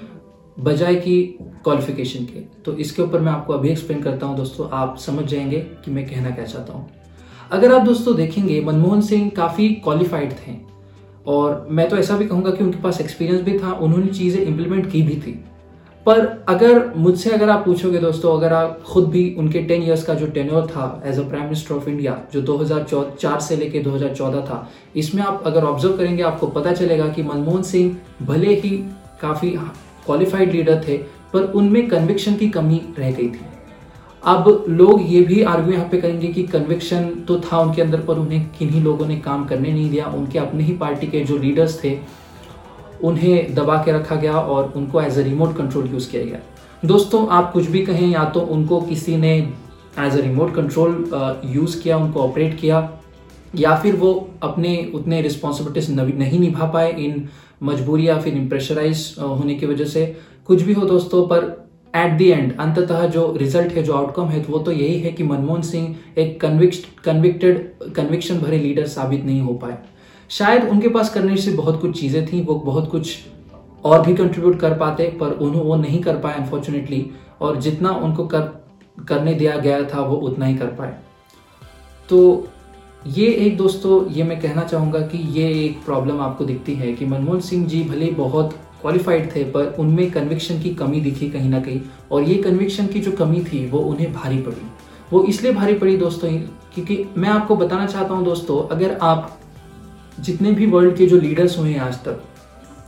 बजाय 0.59 0.95
कि 0.95 1.23
क्वालिफिकेशन 1.63 2.25
के। 2.25 2.39
तो 2.63 2.73
इसके 2.75 3.01
ऊपर 3.01 3.19
मैं 3.19 3.31
आपको 3.31 3.53
अभी 3.53 3.69
एक्सप्लेन 3.69 4.01
करता 4.01 4.25
हूँ 4.27 4.37
दोस्तों, 4.37 4.69
आप 4.69 4.97
समझ 4.97 5.25
जाएँगे 5.25 5.59
कि 5.85 5.91
मैं 5.91 6.07
कहना 6.07 6.29
क्या 6.29 6.45
चाहता 6.45 6.73
हूँ। 6.73 6.89
अगर 7.51 7.75
आप 7.75 7.85
दोस्तों 7.85 8.15
देखेंगे, 8.15 8.61
मनमोहन 8.61 9.01
सिंह 9.03 9.29
काफ़ी 9.37 9.69
क्वालिफाइड 9.75 10.33
थे 10.37 10.57
और 11.27 11.67
मैं 11.69 11.89
तो 11.89 11.97
ऐसा 11.97 12.17
भी 12.17 12.27
कहूँगा 12.27 12.51
कि 12.51 12.63
उनके 12.63 12.81
पास 12.81 13.01
एक्सपीरियंस 13.01 13.41
भी 13.41 13.59
था, 13.59 13.71
उन्होंने 13.73 14.07
चीज़ें 14.09 14.41
इंप्लीमेंट 14.41 14.91
की 14.91 15.01
भी 15.01 15.15
थी। 15.17 15.43
पर 16.05 16.19
अगर 16.49 16.93
मुझसे 16.95 17.29
अगर 17.29 17.49
आप 17.49 17.63
पूछोगे 17.65 17.97
दोस्तों, 17.99 18.37
अगर 18.37 18.53
आप 18.53 18.81
खुद 18.83 19.07
भी 19.09 19.23
उनके 19.39 19.61
टेन 19.63 19.83
इयर्स 19.83 20.03
का 20.03 20.13
जो 20.13 20.27
टेन्योर 20.27 20.65
था 20.67 21.01
as 21.05 21.19
a 21.19 21.23
prime 21.23 21.43
minister 21.43 21.75
of 21.75 21.89
India 21.89 22.17
जो 22.33 22.41
2004 22.41 23.39
से 23.39 23.55
लेके 23.55 23.79
2014 23.79 24.41
था, 24.41 24.67
इसमें 24.95 25.21
आप 25.23 25.43
अगर 25.45 25.63
ऑब्ज़र्व 25.63 25.97
करेंगे, 25.97 26.23
आपको 26.23 26.47
पता 26.47 26.71
चलेगा 26.73 27.07
कि 27.07 27.23
मनमोहन 27.23 27.61
सिंह 27.63 27.95
भले 28.21 28.55
ही 28.55 28.69
काफ़ी 29.21 29.49
क्वालिफाइड 30.05 30.51
लीडर 30.51 30.81
थे, 30.87 30.97
पर 31.33 31.43
उनमें 31.43 31.87
कन्विक्शन 31.89 32.35
की 32.35 32.49
कमी 32.49 32.81
रह 32.99 33.11
गई 33.11 33.27
थी। 33.27 33.45
अब 34.23 34.65
लोग 34.69 35.01
ये 35.03 35.21
भी 35.21 35.41
आर्ग्यू 35.43 35.73
यहाँ 35.73 35.87
पे 35.89 36.01
करेंगे 36.01 36.27
कि 36.27 36.43
कन्विक्शन 36.45 37.09
तो 37.27 37.39
था 37.41 37.59
उनके 37.59 37.81
अंदर, 37.81 37.99
पर 37.99 38.17
उन्हें 38.17 38.49
किन्हीं 38.59 38.81
लोगों 38.83 39.07
ने 39.07 39.15
काम 39.19 39.45
करने 39.45 39.71
नहीं 39.71 39.89
दिया। 39.91 40.05
उनके 40.07 40.39
अपने 40.39 40.63
ही 40.63 40.73
पार्टी 40.77 41.07
के 41.07 41.19
जो 41.21 41.37
लीडर्स 41.37 41.83
थे 41.83 41.97
उन्हें 43.03 43.53
दबा 43.55 43.77
के 43.83 43.91
रखा 43.91 44.15
गया 44.15 44.33
और 44.33 44.73
उनको 44.75 45.01
as 45.01 45.19
a 45.19 45.23
remote 45.23 45.55
control 45.57 45.87
use 45.87 46.09
किया 46.11 46.23
गया। 46.23 46.39
दोस्तों, 46.85 47.27
आप 47.29 47.51
कुछ 47.53 47.67
भी 47.67 47.85
कहें, 47.85 48.07
या 48.09 48.23
तो 48.25 48.39
उनको 48.39 48.81
किसी 48.81 49.17
ने 49.17 49.37
as 49.99 50.17
a 50.17 50.21
remote 50.21 50.53
control 50.55 51.41
use 51.45 51.81
किया, 51.81 51.97
उनको 51.97 52.19
ऑपरेट 52.19 52.59
किया, 52.59 52.89
या 53.55 53.75
फिर 53.75 53.95
वो 53.95 54.13
अपने 54.43 54.75
उतने 54.95 55.21
रिस्पॉन्सिबिलिटीज 55.21 55.89
नहीं 56.17 56.39
निभा 56.39 56.65
पाए 56.67 56.91
इन 56.95 57.27
मजबूरी 57.63 58.07
या 58.07 58.19
फिर 58.19 58.47
प्रेशराइज 58.49 59.15
होने 59.19 59.55
की 59.55 59.65
वजह 59.65 59.85
से। 59.87 60.05
कुछ 60.47 60.61
भी 60.61 60.73
हो 60.73 60.85
दोस्तों, 60.87 61.25
पर 61.27 61.49
एट 61.95 62.11
दी 62.17 62.29
एंड 62.29 62.55
अंततः 62.59 63.05
जो 63.07 63.33
रिज़ल्ट 63.37 63.71
है, 63.73 63.83
जो 63.83 63.93
आउटकम 63.93 64.25
है, 64.25 64.43
वो 64.49 64.59
तो 64.59 64.71
यही 64.71 64.99
है 64.99 65.11
कि 65.11 65.23
मनमोहन 65.23 65.61
सिंह 65.61 65.95
एक 66.17 66.39
कन्विक्टेड 66.41 67.93
कन्विक्शन 67.95 68.39
भरे 68.39 68.57
लीडर 68.57 68.85
साबित 68.87 69.25
नहीं 69.25 69.41
हो 69.41 69.53
पाए। 69.53 69.77
शायद 70.31 70.63
उनके 70.63 70.87
पास 70.87 71.13
करने 71.13 71.37
से 71.37 71.51
बहुत 71.51 71.81
कुछ 71.81 71.99
चीज़ें 71.99 72.25
थी, 72.27 72.41
वो 72.41 72.55
बहुत 72.55 72.89
कुछ 72.91 73.17
और 73.83 74.05
भी 74.05 74.13
कंट्रीब्यूट 74.15 74.59
कर 74.59 74.77
पाते, 74.77 75.07
पर 75.19 75.31
उन्होंने 75.31 75.69
वो 75.69 75.75
नहीं 75.75 76.01
कर 76.01 76.17
पाए 76.17 76.33
अनफॉर्चुनेटली 76.33 77.05
और 77.41 77.57
जितना 77.57 77.89
उनको 77.89 78.25
कर 78.25 78.41
करने 79.07 79.33
दिया 79.33 79.57
गया 79.57 79.83
था, 79.83 80.01
वो 80.01 80.15
उतना 80.15 80.45
ही 80.45 80.55
कर 80.55 80.65
पाए। 80.65 80.97
तो 82.09 82.47
ये 83.07 83.27
एक 83.27 83.57
दोस्तों, 83.57 84.07
ये 84.09 84.23
मैं 84.23 84.39
कहना 84.41 84.63
चाहूँगा 84.63 84.99
कि 84.99 85.17
ये 85.17 85.47
एक 85.65 85.83
प्रॉब्लम 85.85 86.19
आपको 86.21 86.45
दिखती 86.45 86.73
है 86.73 86.93
कि 86.93 87.05
मनमोहन 87.05 87.39
सिंह 87.39 87.67
जी 87.67 87.83
भले 87.83 88.11
बहुत 88.11 88.53
क्वालिफाइड 88.81 89.35
थे, 89.35 89.43
पर 89.43 89.75
उनमें 89.79 90.11
कन्विक्शन 90.11 90.61
की 90.61 90.73
कमी 90.75 91.01
दिखी 91.01 91.29
कहीं 91.29 91.49
ना 91.49 91.59
कहीं, 91.59 91.81
और 92.11 92.23
ये 92.23 92.35
कन्विक्शन 92.35 92.87
की 92.87 92.99
जो 92.99 93.11
कमी 93.11 93.43
थी, 93.43 93.65
वो 93.67 93.79
उन्हें 93.79 94.13
भारी 94.13 94.37
पड़ी। 94.37 94.67
वो 95.13 95.23
इसलिए 95.23 95.53
भारी 95.53 95.73
पड़ी 95.73 95.97
दोस्तों, 95.97 96.29
क्योंकि 96.73 97.05
मैं 97.17 97.29
आपको 97.29 97.55
बताना 97.55 97.85
चाहता 97.85 98.13
हूँ 98.13 98.25
दोस्तों, 98.25 98.67
अगर 98.67 98.97
आप 99.01 99.40
जितने 100.17 100.51
भी 100.51 100.65
वर्ल्ड 100.65 100.95
के 100.97 101.05
जो 101.05 101.17
लीडर्स 101.19 101.57
हुए 101.57 101.69
हैं 101.69 101.79
आज 101.79 101.95
तक, 101.97 102.21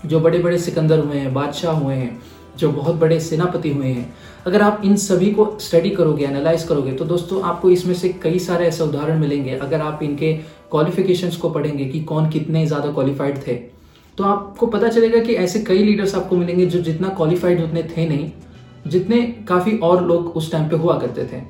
जो 0.06 0.20
बड़े 0.20 0.40
बड़े 0.40 0.58
सिकंदर 0.60 1.00
हुए 1.00 1.18
हैं, 1.18 1.34
बादशाह 1.34 1.74
हुए 1.74 1.96
हैं, 1.96 2.22
जो 2.58 2.72
बहुत 2.72 2.96
बड़े 2.96 3.20
सेनापति 3.22 3.70
हुए 3.70 3.88
हैं, 3.88 4.14
अगर 4.46 4.62
आप 4.62 4.82
इन 4.86 4.96
सभी 4.98 5.32
को 5.32 5.46
स्टडी 5.62 5.90
करोगे 5.90 6.26
एनालाइज 6.26 6.64
करोगे 6.64 6.92
तो 6.92 7.06
दोस्तों 7.06 7.42
आपको 7.44 7.70
इसमें 7.70 7.94
से 7.96 8.10
कई 8.24 8.40
सारे 8.40 8.66
ऐसे 8.68 8.84
उदाहरण 8.84 9.20
मिलेंगे। 9.20 9.52
अगर 9.52 9.82
आप 9.82 10.00
इनके 10.04 10.34
क्वालिफिकेशंस 10.72 11.36
को 11.38 11.50
पढ़ेंगे 11.50 11.86
कि 11.86 12.00
कौन 12.02 12.30
कितने 12.30 12.66
ज़्यादा 12.68 12.92
क्वालिफाइड 12.92 13.38
थे 13.48 13.54
तो 14.18 14.24
आपको 14.24 14.68
पता 14.68 14.88
चलेगा 14.88 15.20
कि 15.20 15.34
ऐसे 15.36 15.60
कई 15.62 15.84
लीडर्स 15.84 16.16
आपको 16.16 16.36
मिलेंगे 16.36 16.66
जो 16.66 16.80
जितना 16.82 17.10
क्वालिफाइड 17.12 17.62
उतने 17.64 17.84
थे 17.88 18.08
नहीं, 18.10 18.32
जितने 18.88 19.22
काफ़ी 19.48 19.78
और 19.80 20.06
लोग 20.08 20.36
उस 20.38 20.52
टाइम 20.52 20.68
पे 20.70 20.76
हुआ 20.76 20.98
करते 21.00 21.24
थे। 21.26 21.42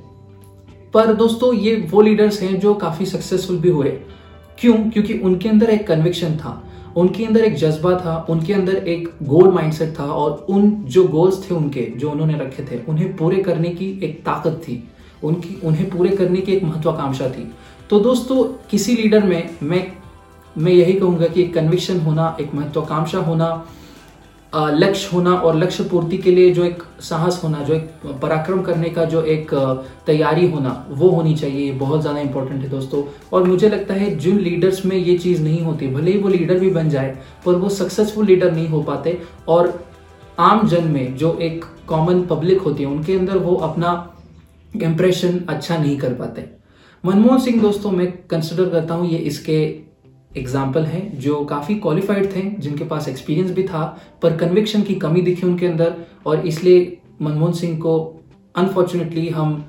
पर 0.93 1.13
दोस्तों 1.15 1.53
ये 1.55 1.75
वो 1.91 2.01
लीडर्स 2.01 2.41
हैं 2.41 2.59
जो 2.59 2.73
काफ़ी 2.75 3.05
सक्सेसफुल 3.05 3.57
भी 3.57 3.69
हुए। 3.69 3.97
क्यों? 4.63 4.75
क्योंकि 4.89 5.13
उनके 5.13 5.49
अंदर 5.49 5.69
एक 5.69 5.87
कन्विक्शन 5.87 6.35
था, 6.37 6.63
उनके 6.97 7.25
अंदर 7.25 7.41
एक 7.41 7.55
जज्बा 7.55 7.91
था, 7.99 8.25
उनके 8.29 8.53
अंदर 8.53 8.75
एक 8.75 9.09
गोल 9.23 9.51
माइंडसेट 9.51 9.99
था 9.99 10.03
और 10.03 10.45
उन 10.49 10.69
जो 10.85 11.07
गोल्स 11.07 11.49
थे 11.49 11.55
उनके, 11.55 11.81
जो 11.97 12.11
उन्होंने 12.11 12.33
रखे 12.33 12.63
थे, 12.63 12.79
उन्हें 12.89 13.17
पूरे 13.17 13.37
करने 13.43 13.69
की 13.69 13.99
एक 14.03 14.21
ताकत 14.25 14.61
थी, 14.67 14.83
उनकी, 15.23 15.59
उन्हें 15.63 15.89
पूरे 15.89 16.09
करने 16.09 16.41
की 16.41 16.51
एक 16.51 16.63
महत्वाकांक्षा 16.63 17.29
थी। 17.29 17.51
तो 17.89 17.99
दोस्तों, 17.99 18.43
किसी 18.43 18.95
लीडर 18.95 19.23
में 19.23 19.49
मैं 19.63 19.91
मैं 20.57 20.71
यही 20.71 20.93
कहूँगा 20.93 21.27
कि 21.27 21.41
एक 21.41 21.53
कन्विक्शन 21.53 21.99
होना 21.99 22.37
एक 22.41 22.53
महत्वाकांक्षा 22.55 23.19
होना 23.19 23.65
लक्ष्य 24.55 25.09
होना 25.13 25.33
और 25.33 25.55
लक्ष्य 25.55 25.83
पूर्ति 25.83 26.17
के 26.17 26.31
लिए 26.31 26.51
जो 26.53 26.63
एक 26.65 26.83
साहस 27.01 27.39
होना, 27.43 27.59
जो 27.59 27.73
एक 27.73 28.17
पराक्रम 28.21 28.61
करने 28.61 28.89
का 28.89 29.05
जो 29.05 29.21
एक 29.23 29.53
तैयारी 30.05 30.49
होना, 30.49 30.85
वो 30.89 31.09
होनी 31.09 31.33
चाहिए 31.35 31.71
बहुत 31.73 32.01
ज़्यादा 32.01 32.19
इंपॉर्टेंट 32.19 32.61
है 32.61 32.69
दोस्तों। 32.69 33.03
और 33.33 33.43
मुझे 33.43 33.69
लगता 33.69 33.93
है 33.93 34.15
जिन 34.17 34.39
लीडर्स 34.39 34.85
में 34.85 34.95
ये 34.97 35.17
चीज़ 35.17 35.41
नहीं 35.43 35.61
होती, 35.61 35.87
भले 35.87 36.11
ही 36.11 36.17
वो 36.17 36.29
लीडर 36.29 36.59
भी 36.59 36.69
बन 36.69 36.89
जाए, 36.89 37.17
पर 37.45 37.55
वो 37.55 37.69
सक्सेसफुल 37.71 38.25
लीडर 38.25 38.51
नहीं 38.51 38.67
हो 38.67 38.81
पाते। 38.81 39.17
और 39.47 39.73
आम 40.39 40.67
जन 40.67 40.83
में 40.83 41.15
जो 41.17 41.37
एक 41.41 41.65
कॉमन 41.87 42.21
पब्लिक 42.25 42.61
होती 42.61 42.83
है, 42.83 42.89
उनके 42.89 43.15
अंदर 43.15 43.37
वो 43.37 43.55
अपना 43.55 43.91
इंप्रेशन 44.73 45.39
अच्छा 45.49 45.77
नहीं 45.77 45.97
कर 45.97 46.13
पाते। 46.13 46.45
मनमोहन 47.03 47.39
सिंह 47.39 47.61
दोस्तों, 47.61 47.91
मैं 47.91 48.11
कंसिडर 48.27 48.69
करता 48.69 48.93
हूँ 48.93 49.09
ये 49.09 49.17
इसके 49.19 49.57
एग्ज़ाम्पल 50.37 50.83
हैं 50.83 51.19
जो 51.19 51.43
काफ़ी 51.45 51.75
क्वालिफाइड 51.75 52.35
थे, 52.35 52.41
जिनके 52.59 52.83
पास 52.83 53.07
एक्सपीरियंस 53.07 53.51
भी 53.51 53.63
था, 53.63 53.83
पर 54.21 54.37
कन्विक्शन 54.37 54.81
की 54.81 54.95
कमी 54.95 55.21
दिखी 55.21 55.47
उनके 55.47 55.67
अंदर, 55.67 55.93
और 56.25 56.47
इसलिए 56.47 56.97
मनमोहन 57.21 57.53
सिंह 57.53 57.77
को 57.79 58.21
अनफॉर्चुनेटली 58.55 59.29
हम 59.29 59.63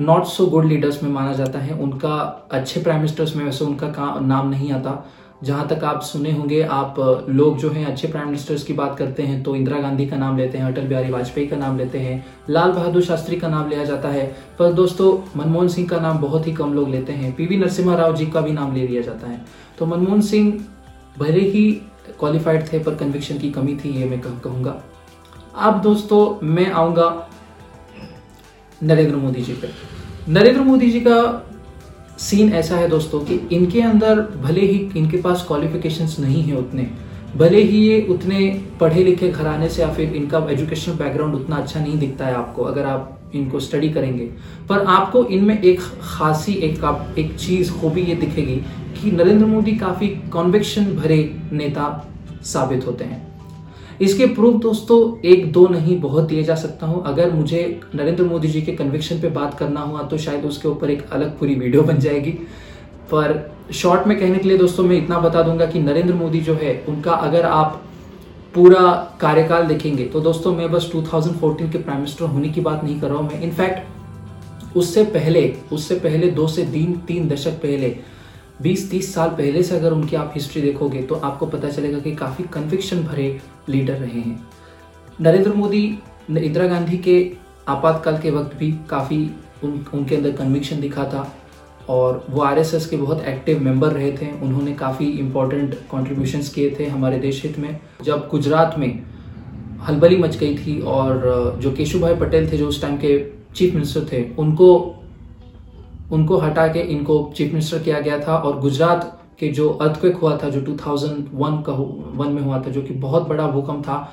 नॉट 0.00 0.24
सो 0.24 0.46
गुड 0.46 0.64
लीडर्स 0.64 1.02
में 1.02 1.10
माना 1.10 1.32
जाता 1.32 1.58
है। 1.58 1.74
उनका 1.74 2.14
अच्छे 2.52 2.80
प्राइम 2.80 2.98
मिनिस्टर्स 2.98 3.36
में 3.36 3.44
वैसे 3.44 3.64
उनका 3.64 3.88
का, 3.88 4.18
नाम 4.20 4.48
नहीं 4.50 4.72
आता। 4.72 5.04
जहाँ 5.44 5.66
तक 5.68 5.84
आप 5.84 6.00
सुने 6.02 6.30
होंगे, 6.32 6.60
आप, 6.62 6.94
लोग 7.28 7.56
जो 7.58 7.70
हैं 7.70 7.84
अच्छे 7.86 8.08
प्राइम 8.08 8.26
मिनिस्टर्स 8.26 8.62
की 8.64 8.72
बात 8.72 8.96
करते 8.98 9.22
हैं 9.22 9.42
तो 9.42 9.54
इंदिरा 9.56 9.80
गांधी 9.80 10.06
का 10.06 10.16
नाम 10.16 10.36
लेते 10.38 10.58
हैं, 10.58 10.64
अटल 10.66 10.86
बिहारी 10.88 11.10
वाजपेयी 11.10 11.46
का 11.46 11.56
नाम 11.56 11.78
लेते 11.78 11.98
हैं, 11.98 12.24
लाल 12.50 12.72
बहादुर 12.72 13.02
शास्त्री 13.02 13.36
का 13.36 13.48
नाम 13.48 13.68
लिया 13.70 13.84
जाता 13.84 14.08
है। 14.08 14.26
पर 14.58 14.72
दोस्तों, 14.72 15.16
मनमोहन 15.36 15.68
सिंह 15.68 15.88
का 15.88 15.98
नाम 16.00 16.18
बहुत 16.18 16.46
ही 16.46 16.52
कम 16.52 16.72
लोग 16.72 16.88
लेते 16.88 17.12
हैं। 17.12 17.34
पीवी 17.36 17.56
नरसिम्हा 17.56 17.96
राव 17.96 18.16
जी 18.16 18.26
का 18.26 18.40
भी 18.40 18.52
नाम 18.52 18.74
ले 18.74 18.86
लिया 18.86 19.02
जाता 19.02 19.26
है। 19.26 19.44
तो 19.78 19.86
मनमोहन 19.86 20.20
सिंह 20.22 20.52
भले 21.18 21.40
ही 21.40 21.70
क्वालिफाइड 22.18 22.72
थे, 22.72 22.78
पर 22.78 22.94
कन्विक्शन 22.94 23.38
की 23.38 23.50
कमी 23.50 23.76
थी, 23.76 23.90
ये 23.90 24.04
मैं 24.04 24.20
कहूँगा। 24.20 24.82
अब 25.56 25.80
दोस्तों, 25.82 26.46
मैं 26.46 26.70
आऊँगा 26.72 27.28
नरेंद्र 28.80 29.16
मोदी 29.16 29.42
जी 29.42 29.52
पे। 29.54 29.68
नरेंद्र 30.28 30.62
मोदी 30.62 30.90
जी 30.90 31.00
का 31.00 31.50
सीन 32.18 32.52
ऐसा 32.54 32.76
है 32.76 32.88
दोस्तों 32.88 33.20
कि 33.20 33.34
इनके 33.52 33.80
अंदर 33.82 34.20
भले 34.42 34.60
ही 34.62 34.78
इनके 34.96 35.16
पास 35.22 35.44
क्वालिफिकेशंस 35.46 36.18
नहीं 36.20 36.42
है 36.42 36.56
उतने, 36.56 36.88
भले 37.36 37.62
ही 37.62 37.78
ये 37.78 38.06
उतने 38.10 38.48
पढ़े 38.80 39.04
लिखे 39.04 39.30
घराने 39.30 39.68
से 39.68 39.82
या 39.82 39.92
फिर 39.92 40.14
इनका 40.14 40.46
एजुकेशनल 40.50 40.94
बैकग्राउंड 40.96 41.34
उतना 41.34 41.56
अच्छा 41.56 41.80
नहीं 41.80 41.98
दिखता 41.98 42.26
है 42.26 42.34
आपको। 42.34 42.62
अगर 42.64 42.86
आप 42.86 43.18
इनको 43.34 43.60
स्टडी 43.60 43.88
करेंगे। 43.88 44.24
पर 44.68 44.84
आपको 44.86 45.24
इनमें 45.24 45.60
एक 45.62 45.80
खासी, 45.80 46.52
एक 46.52 47.14
एक 47.18 47.34
चीज़ 47.36 47.72
खूबी 47.72 48.02
ये 48.02 48.14
दिखेगी 48.14 48.56
कि 48.94 49.10
नरेंद्र 49.10 49.46
मोदी 49.46 49.72
काफ़ी 49.72 50.08
कॉन्विक्शन 50.32 50.84
भरे 50.96 51.18
नेता 51.52 51.86
साबित 52.42 52.86
होते 52.86 53.04
हैं। 53.04 53.22
इसके 54.00 54.26
प्रूफ 54.26 54.54
दोस्तों, 54.54 55.28
एक, 55.28 55.52
दो 55.52 55.66
नहीं, 55.68 56.00
बहुत 56.00 56.24
दिए 56.24 56.42
जा 56.42 56.54
सकता 56.54 56.86
हूँ। 56.86 57.02
अगर 57.06 57.32
मुझे 57.32 57.80
नरेंद्र 57.94 58.24
मोदी 58.24 58.48
जी 58.48 58.62
के 58.62 58.72
कन्विक्शन 58.72 59.20
पे 59.20 59.28
बात 59.30 59.58
करना 59.58 59.80
हुआ 59.80 60.02
तो 60.02 60.18
शायद 60.18 60.44
उसके 60.44 60.68
ऊपर 60.68 60.90
एक 60.90 61.10
अलग 61.12 61.38
पूरी 61.38 61.54
वीडियो 61.54 61.82
बन 61.82 61.98
जाएगी। 61.98 62.30
पर 63.10 63.54
शॉर्ट 63.72 64.06
में 64.06 64.18
कहने 64.20 64.38
के 64.38 64.48
लिए 64.48 64.58
दोस्तों, 64.58 64.84
मैं 64.84 64.96
इतना 64.96 65.18
बता 65.18 65.42
दूँगा 65.42 65.66
कि 65.66 65.80
नरेंद्र 65.80 66.14
मोदी 66.14 66.40
जो 66.40 66.54
है, 66.54 66.84
उनका 66.88 67.12
अगर 67.12 67.46
आप 67.46 67.82
पूरा 68.54 68.80
कार्यकाल 69.20 69.66
देखेंगे। 69.66 70.04
तो 70.04 70.20
दोस्तों 70.20 70.54
मैं 70.56 70.70
बस 70.72 70.88
2014 70.92 71.70
के 71.72 71.78
प्राइम 71.78 72.00
मिनिस्टर 72.00 72.24
होने 72.24 72.48
की 72.48 72.60
बात 72.60 72.84
नहीं 72.84 73.00
कर 73.00 73.08
रहा 73.08 73.18
हूँ। 73.18 73.28
मैं 73.28 73.40
इनफैक्ट 73.42 74.76
उससे 74.76 75.04
पहले 75.06 75.42
उससे 75.72 75.94
पहले 76.00 76.30
दो 76.30 76.46
से 76.48 76.64
तीन 76.64 76.92
तीन 77.06 77.28
दशक 77.28 77.52
पहले 77.62 77.96
20-30 78.62 79.12
साल 79.14 79.28
पहले 79.30 79.62
से 79.62 79.76
अगर 79.76 79.92
उनकी 79.92 80.16
आप 80.16 80.32
हिस्ट्री 80.34 80.62
देखोगे 80.62 81.02
तो 81.02 81.14
आपको 81.16 81.46
पता 81.46 81.68
चलेगा 81.68 81.98
कि 81.98 82.14
काफ़ी 82.16 82.44
कन्विक्शन 82.44 83.02
भरे 83.02 83.28
लीडर 83.68 83.94
रहे 83.94 84.20
हैं। 84.20 84.46
नरेंद्र 85.20 85.52
मोदी 85.52 85.82
इंदिरा 86.30 86.66
गांधी 86.66 86.98
के 86.98 87.16
आपातकाल 87.68 88.18
के 88.18 88.30
वक्त 88.30 88.56
भी 88.56 88.70
काफ़ी 88.90 89.18
उन, 89.64 89.84
उनके 89.94 90.16
अंदर 90.16 90.32
कन्विक्शन 90.32 90.80
दिखा 90.80 91.04
था। 91.04 91.32
और 91.88 92.26
वो 92.30 92.42
आरएसएस 92.42 92.86
के 92.86 92.96
बहुत 92.96 93.24
एक्टिव 93.24 93.62
मेंबर 93.62 93.88
रहे 93.88 94.12
थे, 94.12 94.30
उन्होंने 94.42 94.72
काफ़ी 94.72 95.06
इंपॉर्टेंट 95.06 95.74
कॉन्ट्रीब्यूशंस 95.90 96.48
किए 96.48 96.76
थे 96.78 96.86
हमारे 96.86 97.18
देश 97.18 97.42
हित 97.42 97.58
में। 97.58 97.80
जब 98.04 98.28
गुजरात 98.30 98.78
में 98.78 99.02
हलबली 99.82 100.16
मच 100.16 100.36
गई 100.36 100.56
थी 100.56 100.80
और 100.80 101.58
जो 101.60 101.72
केशु 101.72 102.00
भाई 102.00 102.14
पटेल 102.14 102.52
थे, 102.52 102.56
जो 102.56 102.68
उस 102.68 102.82
टाइम 102.82 102.96
के 102.96 103.32
चीफ 103.54 103.74
मिनिस्टर 103.74 104.00
थे, 104.12 104.24
उनको 104.38 104.94
उनको 106.12 106.38
हटा 106.38 106.66
के 106.68 106.80
इनको 106.80 107.32
चीफ 107.36 107.48
मिनिस्टर 107.48 107.78
किया 107.78 108.00
गया 108.00 108.18
था 108.18 108.36
और 108.36 108.60
गुजरात 108.60 109.20
के 109.40 109.48
जो 109.48 109.68
अर्थक्वेक 109.68 110.16
हुआ 110.16 110.36
था, 110.36 110.48
जो 110.48 110.60
2001 110.60 111.62
का 111.62 111.72
वन 112.18 112.32
में 112.32 112.42
हुआ 112.42 112.58
था, 112.58 112.70
जो 112.70 112.82
कि 112.82 112.94
बहुत 112.94 113.28
बड़ा 113.28 113.46
भूकंप 113.46 113.82
था, 113.82 114.12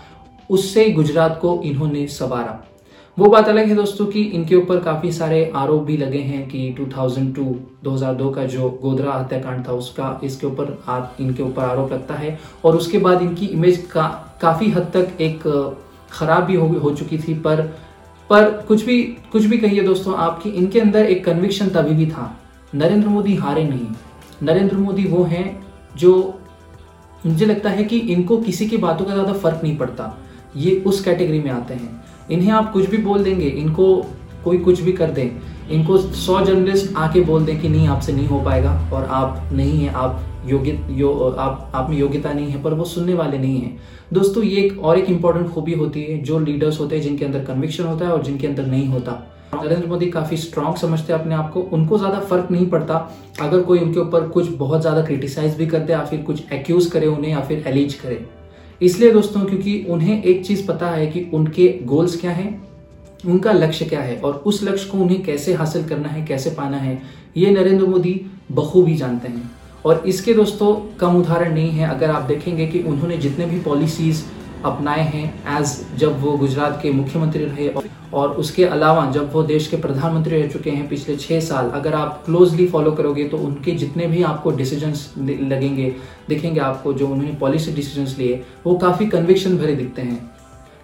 उससे 0.49 0.89
गुजरात 0.89 1.39
को 1.41 1.61
इन्होंने 1.65 2.07
सवारा। 2.07 2.65
वो 3.17 3.27
बात 3.29 3.47
अलग 3.49 3.67
है 3.67 3.75
दोस्तों 3.75 4.05
कि 4.05 4.21
इनके 4.25 4.55
ऊपर 4.55 4.79
काफ़ी 4.79 5.11
सारे 5.11 5.51
आरोप 5.55 5.81
भी 5.83 5.95
लगे 5.97 6.19
हैं 6.19 6.47
कि 6.49 6.59
2002 6.79 7.43
2002 7.83 8.33
का 8.35 8.45
जो 8.45 8.69
गोधरा 8.81 9.13
हत्याकांड 9.13 9.67
था 9.67 9.73
उसका 9.73 10.19
इसके 10.23 10.47
ऊपर 10.47 11.17
इनके 11.21 11.43
ऊपर 11.43 11.63
आरोप 11.63 11.91
लगता 11.93 12.13
है। 12.13 12.37
और 12.65 12.75
उसके 12.75 12.97
बाद 12.97 13.21
इनकी 13.21 13.45
इमेज 13.47 13.77
का 13.91 14.07
काफ़ी 14.41 14.69
हद 14.71 14.91
तक 14.93 15.21
एक 15.21 15.43
खराब 16.11 16.43
भी 16.43 16.55
हो, 16.55 16.67
हो 16.67 16.91
चुकी 16.91 17.17
थी 17.17 17.33
पर 17.35 17.61
पर 18.29 18.49
कुछ 18.67 18.85
भी 18.85 19.01
कुछ 19.31 19.45
भी 19.45 19.57
कहिए 19.57 19.81
दोस्तों 19.83 20.15
आपकी 20.19 20.49
इनके 20.51 20.79
अंदर 20.79 21.05
एक 21.05 21.23
कन्विक्शन 21.25 21.69
तभी 21.69 21.95
भी 21.95 22.05
था। 22.07 22.35
नरेंद्र 22.75 23.07
मोदी 23.07 23.35
हारे 23.35 23.63
नहीं। 23.63 23.87
नरेंद्र 24.43 24.77
मोदी 24.77 25.05
वो 25.05 25.23
हैं 25.25 25.45
जो 25.97 26.13
मुझे 27.25 27.45
लगता 27.45 27.69
है 27.69 27.83
कि 27.83 27.97
इनको 28.13 28.37
किसी 28.39 28.67
की 28.67 28.77
बातों 28.79 29.05
का 29.05 29.13
ज़्यादा 29.13 29.33
फ़र्क 29.33 29.59
नहीं 29.63 29.77
पड़ता। 29.77 30.17
ये 30.55 30.75
उस 30.87 31.03
कैटेगरी 31.03 31.39
में 31.39 31.51
आते 31.51 31.73
हैं। 31.73 31.99
इन्हें 32.31 32.51
आप 32.51 32.71
कुछ 32.73 32.89
भी 32.89 32.97
बोल 32.99 33.23
देंगे, 33.23 33.47
इनको 33.47 33.95
कोई 34.43 34.57
कुछ 34.59 34.81
भी 34.81 34.91
कर 34.93 35.11
दे, 35.11 35.31
इनको 35.71 35.97
सौ 35.97 36.39
जर्नलिस्ट 36.41 36.95
आके 36.97 37.21
बोल 37.21 37.45
दें 37.45 37.59
कि 37.61 37.69
नहीं, 37.69 37.87
आपसे 37.87 38.13
नहीं 38.13 38.27
हो 38.27 38.39
पाएगा 38.41 38.71
और 38.93 39.03
आप 39.05 39.49
नहीं 39.53 39.79
है, 39.79 39.93
आप 39.93 40.23
योग्य, 40.45 40.79
यो, 40.91 41.09
आप 41.29 41.71
आप 41.75 41.89
में 41.89 41.97
योग्यता 41.97 42.33
नहीं 42.33 42.51
है, 42.51 42.61
पर 42.63 42.73
वो 42.73 42.85
सुनने 42.85 43.13
वाले 43.13 43.37
नहीं 43.37 43.59
है। 43.61 43.77
दोस्तों, 44.13 44.43
ये 44.43 44.61
एक 44.61 44.79
और 44.79 44.97
एक 44.97 45.09
इंपॉर्टेंट 45.09 45.49
खूबी 45.49 45.73
होती 45.73 46.03
है 46.03 46.17
जो 46.21 46.39
लीडर्स 46.39 46.79
होते 46.79 46.95
हैं 46.95 47.03
जिनके 47.03 47.25
अंदर 47.25 47.43
कन्विक्शन 47.45 47.83
होता 47.83 48.05
है 48.05 48.11
और 48.11 48.23
जिनके 48.23 48.47
अंदर 48.47 48.65
नहीं 48.65 48.87
होता। 48.87 49.21
नरेंद्र 49.55 49.87
मोदी 49.87 50.05
काफ़ी 50.11 50.37
स्ट्रांग 50.37 50.75
समझते 50.77 51.13
हैं 51.13 51.19
अपने 51.19 51.35
आप 51.35 51.51
को, 51.53 51.61
उनको 51.61 51.97
ज़्यादा 51.97 52.19
फ़र्क 52.21 52.51
नहीं 52.51 52.67
पड़ता। 52.69 52.95
अगर 53.41 53.61
कोई 53.61 53.79
उनके 53.79 53.99
ऊपर 53.99 54.27
कुछ 54.29 54.51
बहुत 54.57 54.81
ज़्यादा 54.81 55.01
क्रिटिसाइज 55.01 55.55
भी 55.57 55.65
करते 55.67 55.93
या 55.93 56.03
फिर 56.05 56.21
कुछ 56.21 56.51
एक्यूज 56.53 56.85
करे 56.85 57.07
उन्हें 57.07 57.31
या 57.31 57.41
फिर 57.41 57.63
एलिज 57.67 57.93
करे 57.93 58.25
इसलिए 58.81 59.11
दोस्तों, 59.11 59.45
क्योंकि 59.45 59.85
उन्हें 59.89 60.23
एक 60.23 60.45
चीज़ 60.45 60.67
पता 60.67 60.87
है 60.87 61.07
कि 61.07 61.25
उनके 61.33 61.79
गोल्स 61.83 62.19
क्या 62.21 62.31
हैं, 62.31 62.67
उनका 63.25 63.51
लक्ष्य 63.51 63.85
क्या 63.85 64.01
है, 64.01 64.15
और 64.17 64.43
उस 64.45 64.63
लक्ष्य 64.63 64.89
को 64.89 64.97
उन्हें 64.97 65.23
कैसे 65.23 65.53
हासिल 65.53 65.83
करना 65.83 66.07
है, 66.07 66.25
कैसे 66.25 66.49
पाना 66.49 66.77
है, 66.77 67.01
ये 67.37 67.51
नरेंद्र 67.51 67.85
मोदी 67.85 68.21
बखूबी 68.51 68.95
जानते 68.95 69.27
हैं। 69.27 69.51
और 69.85 70.03
इसके 70.07 70.33
दोस्तों, 70.33 70.97
कम 70.97 71.15
उदाहरण 71.15 71.53
नहीं 71.53 71.69
है। 71.69 71.89
अगर 71.89 72.09
आप 72.09 72.21
देखेंगे 72.21 72.67
कि 72.67 72.79
उन्होंने 72.79 73.17
जितने 73.17 73.45
भी 73.45 73.59
पॉलिसीज़ 73.59 74.23
अपनाए 74.65 75.01
हैं 75.03 75.59
एज 75.59 75.75
जब 75.97 76.19
वो 76.21 76.31
गुजरात 76.37 76.79
के 76.83 76.91
मुख्यमंत्री 76.91 77.43
रहे 77.45 77.69
और 78.13 78.29
उसके 78.33 78.65
अलावा 78.65 79.09
जब 79.11 79.31
वो 79.33 79.43
देश 79.43 79.67
के 79.67 79.77
प्रधानमंत्री 79.77 80.41
रह 80.41 80.47
चुके 80.47 80.69
हैं 80.69 80.87
पिछले 80.89 81.15
छह 81.17 81.39
साल, 81.39 81.69
अगर 81.69 81.93
आप 81.93 82.21
क्लोजली 82.25 82.67
फॉलो 82.67 82.91
करोगे 82.91 83.23
तो 83.23 83.37
उनके 83.37 83.71
जितने 83.73 84.07
भी 84.07 84.23
आपको 84.23 84.51
डिसीजंस 84.51 85.13
लगेंगे, 85.17 85.93
दिखेंगे 86.29 86.59
आपको 86.59 86.93
जो 86.93 87.07
उन्होंने 87.07 87.35
पॉलिसी 87.35 87.71
डिसीजंस 87.71 88.17
लिए, 88.19 88.43
वो 88.65 88.75
काफ़ी 88.77 89.07
कन्विक्शन 89.07 89.57
भरे 89.57 89.75
दिखते 89.75 90.01
हैं। 90.01 90.29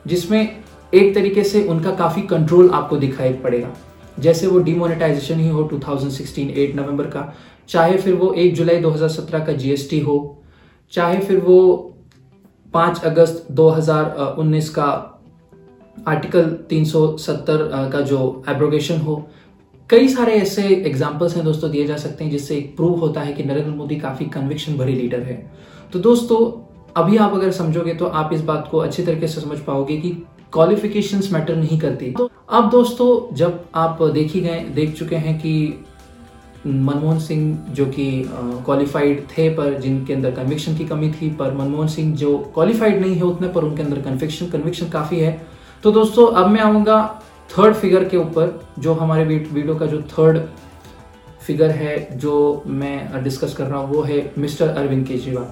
जिसमें 0.06 0.64
एक 0.94 1.14
तरीके 1.16 1.44
से 1.44 1.64
उनका 1.64 1.92
काफ़ी 1.96 2.22
कंट्रोल 2.22 2.70
आपको 2.70 2.98
दिखाई 2.98 3.34
पड़ेगा। 3.34 3.76
जैसे 4.20 4.48
वो 4.48 4.60
डिमोनेटाइजेशन 4.60 5.40
ही 5.40 5.50
हो 5.50 5.64
2016 5.64 6.54
8 6.58 6.76
नवंबर 6.76 7.06
का, 7.06 7.34
चाहे 7.70 7.98
फिर 7.98 8.14
वो 8.14 8.32
1 8.34 8.56
जुलाई 8.56 8.78
2017 8.78 9.46
का 9.46 9.54
जीएसटी 9.54 10.00
हो, 10.00 10.44
चाहे 10.94 11.20
फिर 11.20 11.40
वो 11.40 11.94
5 12.78 13.04
अगस्त 13.06 13.48
2019 13.52 14.70
का 14.70 14.88
आर्टिकल 16.08 16.50
370 16.70 17.90
का 17.92 18.02
जो 18.04 18.20
एब्रोगेशन 18.50 18.98
हो, 18.98 19.16
कई 19.90 20.08
सारे 20.08 20.34
ऐसे 20.34 20.64
एग्जाम्पल्स 20.64 21.36
हैं 21.36 21.44
दोस्तों 21.46 21.72
दिए 21.72 21.86
जा 21.88 21.98
सकते 21.98 22.24
हैं 22.24 22.32
जिससे 22.32 22.56
एक 22.56 22.76
प्रूव 22.76 23.00
होता 23.00 23.22
है 23.22 23.34
कि 23.34 23.44
नरेंद्र 23.44 23.72
मोदी 23.72 23.96
काफ़ी 23.96 24.26
कन्विक्शन 24.26 24.78
भरी 24.78 24.94
लीडर 24.94 25.22
है। 25.22 25.36
तो 25.94 26.00
दोस्तों, 26.00 26.40
अभी 26.96 27.18
आप 27.18 27.34
अगर 27.34 27.52
समझोगे 27.52 27.94
तो 27.94 28.06
आप 28.06 28.34
इस 28.34 28.42
बात 28.42 28.68
को 28.72 28.78
अच्छी 28.78 29.04
तरीके 29.04 29.28
से 29.28 29.42
समझ 29.42 29.60
पाओगे 29.60 29.98
कि 29.98 30.12
क्वालिफिकेशंस 30.54 31.32
मैटर 31.34 31.56
नहीं 31.56 31.80
करती। 31.80 32.12
तो 32.12 32.30
अब 32.50 32.70
दोस्तों, 32.70 33.36
जब 33.36 33.66
आप 33.76 34.04
देखी 34.04 34.42
गए, 34.42 34.60
देख 34.76 34.96
चुके 34.96 35.16
हैं 35.16 35.38
कि 35.40 35.84
मनमोहन 36.68 37.20
सिंह 37.20 37.74
जो 37.74 37.86
कि 37.88 38.08
क्वालिफाइड 38.28 39.26
थे 39.30 39.50
पर 39.56 39.80
जिनके 39.80 40.14
अंदर 40.14 40.32
कन्विक्शन 40.34 40.76
की 40.78 40.86
कमी 40.86 41.10
थी, 41.12 41.30
पर 41.30 41.54
मनमोहन 41.54 41.88
सिंह 41.88 42.16
जो 42.16 42.38
क्वालिफाइड 42.54 43.00
नहीं 43.02 43.16
है 43.16 43.24
उतने 43.24 43.48
पर 43.48 43.64
उनके 43.64 43.84
अंदर 43.84 44.02
कन्विक्शन 44.02 44.50
कन्विक्शन 44.50 44.90
काफ़ी 44.90 45.20
है। 45.20 45.42
तो 45.84 45.92
दोस्तों, 45.92 46.28
अब 46.28 46.48
मैं 46.48 46.62
आऊँगा 46.62 47.22
थर्ड 47.50 47.76
फिगर 47.76 48.04
के 48.06 48.18
ऊपर, 48.18 48.60
जो 48.80 48.94
हमारे 48.94 49.24
वीडियो 49.26 49.76
का 49.76 49.86
जो 49.86 50.02
थर्ड 50.12 50.40
फिगर 51.42 51.70
है, 51.72 52.18
जो 52.18 52.64
मैं 52.68 53.24
डिस्कस 53.24 53.54
कर 53.54 53.66
रहा 53.66 53.80
हूँ, 53.80 53.90
वो 53.90 54.02
है 54.02 54.32
मिस्टर 54.38 54.70
अरविंद 54.70 55.06
केजरीवाल। 55.08 55.48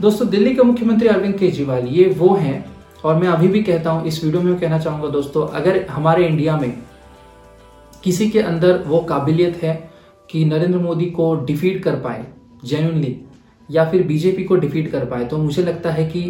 दोस्तों, 0.00 0.28
दिल्ली 0.28 0.54
के 0.54 0.62
मुख्यमंत्री 0.62 1.08
अरविंद 1.08 1.34
केजरीवाल, 1.34 1.86
ये 1.86 2.04
वो 2.18 2.34
हैं, 2.34 2.64
और 3.04 3.14
मैं 3.14 3.28
अभी 3.28 3.48
भी 3.48 3.62
कहता 3.62 3.90
हूँ, 3.90 4.06
इस 4.06 4.22
वीडियो 4.24 4.42
में 4.42 4.58
कहना 4.58 4.78
चाहूँगा 4.78 5.08
दोस्तों, 5.08 5.46
अगर 5.50 5.84
हमारे 5.90 6.26
इंडिया 6.26 6.56
में 6.56 6.72
किसी 8.04 8.28
के 8.30 8.40
अंदर 8.40 8.82
वो 8.86 8.98
काबिलियत 9.00 9.62
है 9.62 9.74
कि 10.30 10.44
नरेंद्र 10.44 10.78
मोदी 10.78 11.06
को 11.10 11.34
डिफीट 11.44 11.82
कर 11.82 11.96
पाए 12.00 12.26
जेन्यनली 12.64 13.16
या 13.68 13.84
फिर 13.90 14.02
बीजेपी 14.02 14.44
को 14.44 14.56
डिफीट 14.56 14.90
कर 14.90 15.04
पाए 15.04 15.24
तो 15.24 15.38
मुझे 15.38 15.62
लगता 15.62 15.90
है 15.90 16.04
कि 16.06 16.22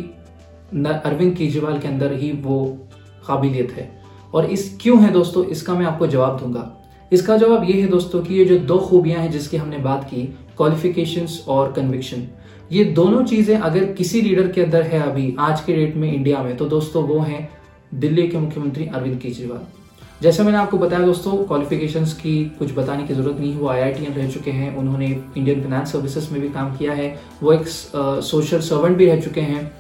अरविंद 0.87 1.35
केजरीवाल 1.37 1.79
के 1.79 1.89
अंदर 1.89 2.13
ही 2.13 2.31
वो 2.33 2.65
काबिलियत 3.29 3.73
है। 3.73 3.91
और 4.35 4.45
इस 4.45 4.77
क्यों 4.83 5.01
है 5.03 5.11
दोस्तों? 5.13 5.45
इसका 5.47 5.75
मैं 5.75 5.87
आपको 5.87 6.07
जवाब 6.07 6.39
दूँगा। 6.41 6.73
इसका 7.13 7.37
जवाब 7.37 7.65
ये 7.65 7.81
है 7.81 7.89
दोस्तों 7.89 8.23
कि 8.23 8.35
ये 8.35 8.45
जो 8.45 8.59
दो 8.61 8.79
खूबियाँ 8.79 9.21
हैं 9.21 9.31
जिसकी 9.31 9.57
हमने 9.57 9.79
बात 9.79 10.05
की 10.05 10.23
क्वालिफिकेशंस 10.57 11.45
और 11.49 11.73
कन्विक्शन 11.73 12.27
ये 12.73 12.85
दोनों 12.85 13.23
चीज़ें 13.25 13.57
अगर 13.57 13.85
किसी 13.93 14.21
लीडर 14.21 14.51
के 14.53 14.63
अंदर 14.63 14.83
है 14.83 15.01
अभी, 15.03 15.35
आज 15.39 15.61
के 15.61 15.75
डेट 15.75 15.97
में 15.97 16.13
इंडिया 16.13 16.43
में 16.43 16.57
तो 16.57 16.67
दोस्तों 16.67 17.03
वो 17.05 17.19
हैं 17.21 17.49
दिल्ली 17.95 18.27
के 18.29 18.39
मुख्यमंत्री 18.39 18.87
अरविंद 18.87 19.19
केजरीवाल। 19.21 19.67
जैसे 20.23 20.43
मैंने 20.43 20.59
आपको 20.59 20.79
बताया 20.79 21.05
दोस्तों 21.07 21.33
क्वालिफिकेशंस 21.47 22.13
की 22.15 22.45
कुछ 22.59 22.73
बताने 22.75 23.07
की 23.07 23.15
ज़रूरत 23.15 23.41
नहीं 23.41 23.57
वो 23.57 23.69
आई 23.69 23.81
आई 23.81 23.93
रह 24.07 24.31
चुके 24.31 24.51
हैं 24.51 24.77
उन्होंने 24.77 25.07
इंडियन 25.37 25.61
फाइनेंस 25.63 25.93
सर्विसेज़ 25.93 26.33
में 26.33 26.41
भी 26.43 26.49
काम 26.49 26.77
किया 26.77 26.93
है। 26.93 27.09
वो 27.43 27.53
एक 27.53 27.67
सोशल 27.67 28.61
सर्वेंट 28.61 28.97
भी 28.97 29.07
रह 29.07 29.21
चुके 29.21 29.41
हैं 29.41 29.71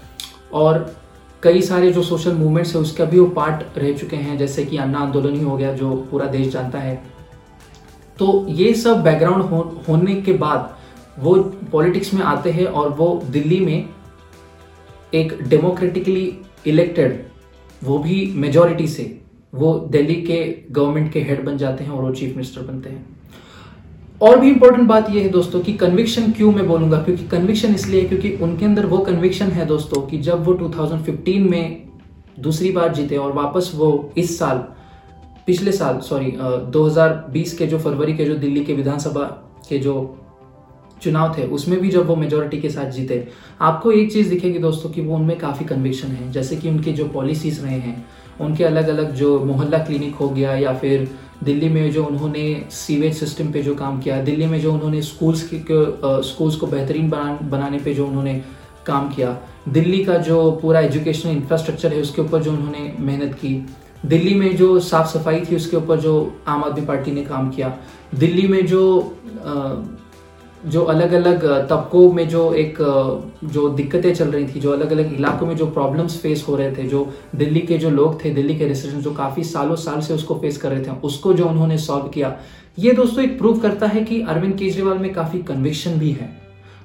और 0.52 0.94
कई 1.42 1.62
सारे 1.62 1.92
जो 1.92 2.02
सोशल 2.02 2.34
मूवमेंट्स 2.34 2.74
है 2.74 2.80
उसका 2.80 3.04
भी 3.04 3.18
वो 3.18 3.26
पार्ट 3.30 3.78
रह 3.78 3.92
चुके 3.92 4.16
हैं। 4.16 4.36
जैसे 4.38 4.64
कि 4.64 4.76
अन्ना 4.76 4.98
आंदोलन 4.98 5.34
ही 5.34 5.44
हो 5.44 5.56
गया 5.56 5.72
जो 5.72 5.94
पूरा 6.10 6.26
देश 6.26 6.48
जानता 6.48 6.78
है। 6.78 7.02
तो 8.18 8.46
ये 8.48 8.72
सब 8.74 9.02
बैकग्राउंड 9.02 9.42
हो, 9.42 9.82
होने 9.88 10.14
के 10.14 10.32
बाद 10.32 10.74
वो 11.18 11.34
पॉलिटिक्स 11.72 12.14
में 12.14 12.22
आते 12.22 12.50
हैं 12.50 12.66
और 12.66 12.88
वो 12.88 13.22
दिल्ली 13.30 13.60
में 13.60 13.88
एक 15.14 15.38
डेमोक्रेटिकली 15.42 16.32
इलेक्टेड 16.66 17.24
वो 17.82 17.98
भी 17.98 18.26
मेजोरिटी 18.34 18.86
से 18.88 19.04
वो 19.54 19.88
दिल्ली 19.90 20.14
के 20.14 20.44
गवर्नमेंट 20.70 21.12
के 21.12 21.20
हेड 21.20 21.44
बन 21.44 21.56
जाते 21.56 21.84
हैं 21.84 21.90
और 21.90 22.02
वो 22.02 22.10
चीफ 22.10 22.30
मिनिस्टर 22.30 22.62
बनते 22.62 22.90
हैं। 22.90 23.04
और 24.22 24.38
भी 24.40 24.48
इंपॉर्टेंट 24.48 24.88
बात 24.88 25.10
यह 25.10 25.22
है 25.22 25.28
दोस्तों 25.28 25.60
कि 25.60 25.72
कन्विक्शन 25.72 26.30
क्यों 26.32 26.52
मैं 26.52 26.66
बोलूँगा? 26.68 26.98
क्योंकि 26.98 27.24
कन्विक्शन 27.24 27.74
इसलिए 27.74 28.04
क्योंकि 28.04 28.32
उनके 28.42 28.64
अंदर 28.64 28.86
वो 28.86 28.98
कन्विक्शन 28.98 29.46
है 29.46 29.66
दोस्तों 29.66 30.02
कि 30.02 30.18
जब 30.18 30.44
वो 30.44 30.54
2015 30.54 31.50
में 31.50 31.88
दूसरी 32.40 32.70
बार 32.72 32.94
जीते 32.94 33.16
और 33.16 33.32
वापस 33.32 33.72
वो 33.74 34.12
इस 34.18 34.38
साल, 34.38 34.58
पिछले 35.46 35.72
साल 35.72 35.98
सॉरी 36.00 36.30
2020 36.70 37.52
के 37.58 37.66
जो 37.66 37.78
फरवरी 37.78 38.16
के 38.16 38.24
जो 38.24 38.34
दिल्ली 38.34 38.64
के 38.64 38.74
विधानसभा 38.74 39.24
के 39.68 39.78
जो 39.78 40.16
चुनाव 41.02 41.34
थे, 41.38 41.42
उसमें 41.42 41.80
भी 41.80 41.88
जब 41.90 42.06
वो 42.06 42.16
मेजोरिटी 42.16 42.60
के 42.60 42.70
साथ 42.70 42.90
जीते, 42.90 43.28
आपको 43.60 43.92
एक 43.92 44.12
चीज़ 44.12 44.30
दिखेगी 44.30 44.58
दोस्तों 44.58 44.90
कि 44.90 45.00
वो 45.00 45.16
उनमें 45.16 45.38
काफ़ी 45.38 45.64
कन्विक्शन 45.64 46.08
है। 46.08 46.30
जैसे 46.32 46.56
कि 46.56 46.68
उनके 46.68 46.92
जो 46.92 47.08
पॉलिसीज़ 47.08 47.62
रहे 47.62 47.78
हैं 47.78 48.06
उनके 48.40 48.64
अलग 48.64 48.88
अलग 48.88 49.14
जो 49.14 49.38
मोहल्ला 49.44 49.78
क्लिनिक 49.78 50.14
हो 50.14 50.28
गया 50.28 50.54
या 50.54 50.72
फिर 50.74 51.08
दिल्ली 51.44 51.68
में 51.68 51.90
जो 51.92 52.04
उन्होंने 52.04 52.44
सीवेज 52.70 53.16
सिस्टम 53.16 53.50
पे 53.52 53.62
जो 53.62 53.74
काम 53.74 54.00
किया 54.00 54.22
दिल्ली 54.22 54.46
में 54.46 54.60
जो 54.60 54.72
उन्होंने 54.72 55.02
स्कूल्स 55.02 55.42
की 55.52 55.64
स्कूल्स 56.28 56.56
को 56.56 56.66
बेहतरीन 56.66 57.10
बना, 57.10 57.38
बनाने 57.42 57.78
पे 57.78 57.94
जो 57.94 58.06
उन्होंने 58.06 58.42
काम 58.86 59.08
किया 59.10 59.36
दिल्ली 59.68 60.04
का 60.04 60.16
जो 60.18 60.50
पूरा 60.62 60.80
एजुकेशनल 60.80 61.32
इंफ्रास्ट्रक्चर 61.32 61.92
है 61.92 62.00
उसके 62.00 62.22
ऊपर 62.22 62.42
जो 62.42 62.52
उन्होंने 62.52 62.92
मेहनत 63.00 63.34
की 63.34 63.54
दिल्ली 64.06 64.34
में 64.34 64.56
जो 64.56 64.78
साफ़ 64.80 65.06
सफ़ाई 65.08 65.40
थी 65.40 65.56
उसके 65.56 65.76
ऊपर 65.76 66.00
जो 66.00 66.14
आम 66.48 66.64
आदमी 66.64 66.86
पार्टी 66.86 67.12
ने 67.12 67.24
काम 67.24 67.50
किया 67.50 67.76
दिल्ली 68.14 68.46
में 68.48 68.66
जो 68.66 68.82
जो 70.64 70.82
अलग 70.84 71.12
अलग 71.12 71.44
तबकों 71.68 72.12
में 72.12 72.28
जो 72.28 72.52
एक 72.54 72.76
जो 73.44 73.68
दिक्कतें 73.68 74.14
चल 74.14 74.28
रही 74.28 74.46
थी, 74.46 74.60
जो 74.60 74.72
अलग 74.72 74.90
अलग 74.90 75.12
इलाकों 75.14 75.46
में 75.46 75.56
जो 75.56 75.66
प्रॉब्लम्स 75.66 76.18
फेस 76.20 76.44
हो 76.48 76.56
रहे 76.56 76.70
थे, 76.72 76.82
जो 76.82 77.12
दिल्ली 77.34 77.60
के 77.60 77.78
जो 77.78 77.90
लोग 77.90 78.24
थे, 78.24 78.30
दिल्ली 78.30 78.56
के 78.58 78.66
रेसिडेंट 78.66 79.02
जो 79.02 79.12
काफ़ी 79.14 79.44
सालों 79.44 79.76
साल 79.76 80.00
से 80.00 80.14
उसको 80.14 80.34
फेस 80.34 80.56
कर 80.56 80.70
रहे 80.70 80.84
थे, 80.84 80.90
उसको 81.04 81.32
जो 81.32 81.46
उन्होंने 81.46 81.78
सॉल्व 81.78 82.08
किया, 82.08 82.36
ये 82.78 82.92
दोस्तों 82.92 83.24
एक 83.24 83.38
प्रूव 83.38 83.60
करता 83.60 83.86
है 83.86 84.04
कि 84.04 84.20
अरविंद 84.22 84.56
केजरीवाल 84.58 84.98
में 84.98 85.12
काफ़ी 85.14 85.42
कन्विक्शन 85.42 85.98
भी 85.98 86.10
है। 86.12 86.30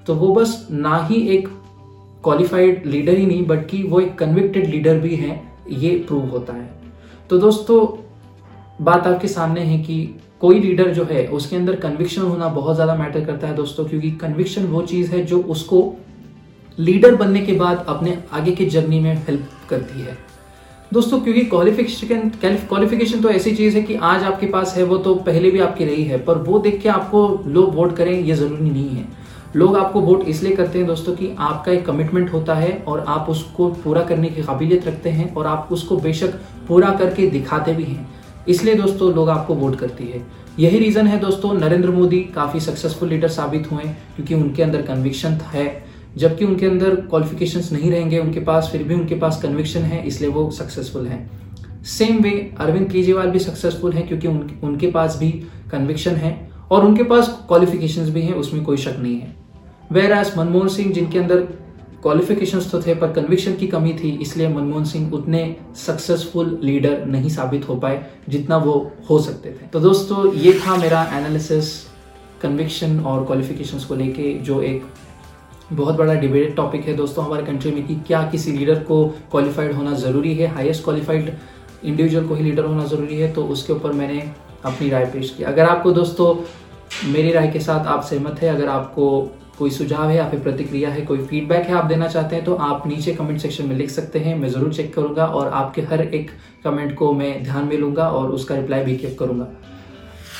तो 0.07 0.15
वो 0.15 0.33
बस 0.35 0.67
ना 0.71 0.97
ही 1.03 1.21
एक 1.27 1.47
क्वालिफाइड 2.23 2.85
लीडर 2.85 3.17
ही 3.17 3.25
नहीं, 3.25 3.45
बल्कि 3.47 3.83
वो 3.83 3.99
एक 3.99 4.17
कन्विक्टेड 4.17 4.69
लीडर 4.69 4.99
भी 4.99 5.15
है, 5.15 5.41
ये 5.69 5.95
प्रूव 6.07 6.29
होता 6.29 6.53
है। 6.53 6.69
तो 7.29 7.37
दोस्तों, 7.37 7.85
बात 8.85 9.07
आपके 9.07 9.27
सामने 9.27 9.61
है 9.61 9.77
कि 9.77 10.15
कोई 10.41 10.59
लीडर 10.59 10.89
जो 10.91 11.03
है, 11.05 11.25
उसके 11.29 11.55
अंदर 11.55 11.75
कन्विक्शन 11.77 12.21
होना 12.21 12.47
बहुत 12.49 12.75
ज़्यादा 12.75 12.95
मैटर 12.95 13.25
करता 13.25 13.47
है 13.47 13.55
दोस्तों, 13.55 13.85
क्योंकि 13.85 14.11
कन्विक्शन 14.21 14.65
वो 14.67 14.81
चीज़ 14.83 15.11
है 15.11 15.23
जो 15.25 15.41
उसको 15.49 15.93
लीडर 16.77 17.15
बनने 17.15 17.41
के 17.41 17.53
बाद 17.55 17.85
अपने 17.89 18.17
आगे 18.33 18.51
की 18.51 18.65
जर्नी 18.67 18.99
में 18.99 19.13
हेल्प 19.17 19.47
करती 19.69 20.01
है। 20.01 20.17
दोस्तों, 20.91 21.19
क्योंकि 21.19 21.41
क्वालिफिकेशन 21.45 22.29
क्वालिफिकेशन 22.39 23.21
तो 23.21 23.29
ऐसी 23.29 23.51
चीज़ 23.53 23.75
है 23.77 23.81
कि 23.83 23.95
आज 23.95 24.23
आपके 24.23 24.47
पास 24.47 24.73
है, 24.77 24.83
वो 24.83 24.97
तो 24.97 25.15
पहले 25.17 25.51
भी 25.51 25.59
आपकी 25.61 25.85
रही 25.85 26.03
है 26.03 26.17
पर 26.19 26.37
वो 26.39 26.59
देख 26.59 26.81
के 26.81 26.89
आपको 26.89 27.27
लोग 27.47 27.75
वोट 27.75 27.95
करें, 27.95 28.13
ये 28.13 28.35
ज़रूरी 28.35 28.69
नहीं 28.69 28.89
है। 28.89 29.05
लोग 29.55 29.75
आपको 29.77 30.01
वोट 30.01 30.23
इसलिए 30.29 30.55
करते 30.55 30.77
हैं 30.79 30.87
दोस्तों 30.87 31.13
कि 31.15 31.29
आपका 31.39 31.71
एक 31.71 31.85
कमिटमेंट 31.85 32.31
होता 32.33 32.53
है 32.55 32.71
और 32.87 33.03
आप 33.09 33.29
उसको 33.29 33.67
पूरा 33.83 34.01
करने 34.03 34.29
की 34.29 34.43
काबिलियत 34.43 34.87
रखते 34.87 35.09
हैं 35.09 35.33
और 35.35 35.47
आप 35.47 35.69
उसको 35.71 35.97
बेशक 35.99 36.39
पूरा 36.67 36.91
करके 36.93 37.29
दिखाते 37.29 37.73
भी 37.73 37.83
हैं। 37.83 38.07
इसलिए 38.49 38.75
दोस्तों 38.75 39.13
लोग 39.13 39.29
आपको 39.29 39.55
वोट 39.55 39.75
करती 39.75 40.07
है। 40.07 40.21
यही 40.59 40.79
रीजन 40.79 41.07
है 41.07 41.19
दोस्तों 41.19 41.53
नरेंद्र 41.53 41.91
मोदी 41.91 42.19
काफ़ी 42.35 42.59
सक्सेसफुल 42.59 43.09
लीडर 43.09 43.27
साबित 43.27 43.71
हुए 43.71 43.83
क्योंकि 43.83 44.35
उनके 44.35 44.63
अंदर 44.63 44.81
कन्विक्शन 44.81 45.39
है। 45.53 45.83
जबकि 46.17 46.45
उनके 46.45 46.65
अंदर 46.65 46.95
क्वालिफिकेशंस 46.95 47.71
नहीं 47.71 47.91
रहेंगे 47.91 48.17
उनके 48.19 48.39
पास 48.39 48.69
फिर 48.71 48.83
भी 48.83 48.93
उनके 48.93 49.15
पास 49.15 49.39
कन्विक्शन 49.41 49.81
है 49.81 50.05
इसलिए 50.07 50.29
वो 50.29 50.49
सक्सेसफुल 50.51 51.05
हैं। 51.07 51.83
सेम 51.83 52.21
वे 52.21 52.31
अरविंद 52.59 52.89
केजरीवाल 52.91 53.29
भी 53.31 53.39
सक्सेसफुल 53.39 53.93
हैं 53.93 54.07
क्योंकि 54.07 54.27
उन, 54.27 54.49
उनके 54.63 54.87
पास 54.91 55.17
भी 55.19 55.29
कन्विक्शन 55.71 56.15
है 56.15 56.49
और 56.71 56.85
उनके 56.85 57.03
पास 57.03 57.27
क्वालिफिकेशंस 57.47 58.09
भी 58.09 58.21
हैं 58.21 58.33
उसमें 58.33 58.63
कोई 58.63 58.77
शक 58.77 58.95
नहीं 58.99 59.19
है। 59.19 59.35
वेर 59.91 60.11
एज 60.11 60.33
मनमोहन 60.37 60.67
सिंह 60.67 60.91
जिनके 60.91 61.19
अंदर 61.19 61.47
क्वालिफिकेशंस 62.01 62.69
तो 62.71 62.81
थे, 62.81 62.93
पर 62.95 63.11
कन्विक्शन 63.13 63.55
की 63.55 63.67
कमी 63.67 63.93
थी, 63.93 64.09
इसलिए 64.21 64.47
मनमोहन 64.49 64.83
सिंह 64.85 65.13
उतने 65.13 65.55
सक्सेसफुल 65.77 66.59
लीडर 66.63 67.05
नहीं 67.07 67.29
साबित 67.29 67.67
हो 67.69 67.75
पाए, 67.75 68.05
जितना 68.29 68.57
वो 68.57 68.91
हो 69.09 69.19
सकते 69.19 69.49
थे। 69.51 69.67
तो 69.67 69.79
दोस्तों, 69.79 70.33
ये 70.35 70.53
था 70.59 70.75
मेरा 70.77 71.03
एनालिसिस 71.13 71.73
कन्विक्शन 72.41 72.99
और 73.01 73.25
क्वालिफिकेशंस 73.25 73.85
को 73.85 73.95
लेके, 73.95 74.33
जो 74.35 74.61
एक 74.61 74.83
बहुत 75.71 75.95
बड़ा 75.95 76.13
डिबेटेड 76.15 76.55
टॉपिक 76.55 76.85
है 76.85 76.93
दोस्तों 76.93 77.25
हमारे 77.25 77.43
कंट्री 77.45 77.71
में 77.71 77.85
कि 77.87 77.95
क्या 78.07 78.21
किसी 78.29 78.51
लीडर 78.51 78.79
को 78.83 79.05
क्वालिफाइड 79.31 79.73
होना 79.73 79.93
ज़रूरी 79.97 80.33
है 80.35 80.47
हाईएस्ट 80.47 80.83
क्वालिफाइड 80.83 81.31
इंडिविजुअल 81.83 82.27
को 82.27 82.35
ही 82.35 82.43
लीडर 82.43 82.65
होना 82.65 82.85
ज़रूरी 82.85 83.17
है 83.17 83.31
तो 83.33 83.43
उसके 83.45 83.73
ऊपर 83.73 83.93
मैंने 83.93 84.19
अपनी 84.65 84.89
राय 84.89 85.05
पेश 85.05 85.29
की। 85.29 85.43
अगर 85.43 85.65
आपको 85.65 85.91
दोस्तों, 85.91 86.35
मेरी 87.11 87.31
राय 87.31 87.47
के 87.47 87.59
साथ 87.59 87.85
आप 87.87 88.03
सहमत 88.03 88.41
है, 88.41 88.49
अगर 88.49 88.67
आपको 88.69 89.05
कोई 89.61 89.71
सुझाव 89.71 90.09
है 90.09 90.15
या 90.15 90.29
फिर 90.29 90.39
प्रतिक्रिया 90.41 90.89
है, 90.89 91.01
कोई 91.03 91.17
फीडबैक 91.19 91.67
है 91.67 91.73
आप 91.75 91.85
देना 91.85 92.07
चाहते 92.09 92.35
हैं 92.35 92.45
तो 92.45 92.55
आप 92.67 92.87
नीचे 92.87 93.13
कमेंट 93.15 93.39
सेक्शन 93.39 93.65
में 93.65 93.75
लिख 93.75 93.89
सकते 93.91 94.19
हैं, 94.19 94.37
मैं 94.37 94.49
ज़रूर 94.49 94.73
चेक 94.73 94.93
करूँगा 94.93 95.25
और 95.27 95.49
आपके 95.55 95.81
हर 95.83 96.01
एक 96.03 96.31
कमेंट 96.63 96.95
को 96.97 97.11
मैं 97.13 97.43
ध्यान 97.43 97.67
में 97.67 97.77
लूँगा 97.77 98.09
और 98.09 98.31
उसका 98.31 98.55
रिप्लाई 98.55 98.83
भी 98.83 98.97
करूँगा। 98.97 99.47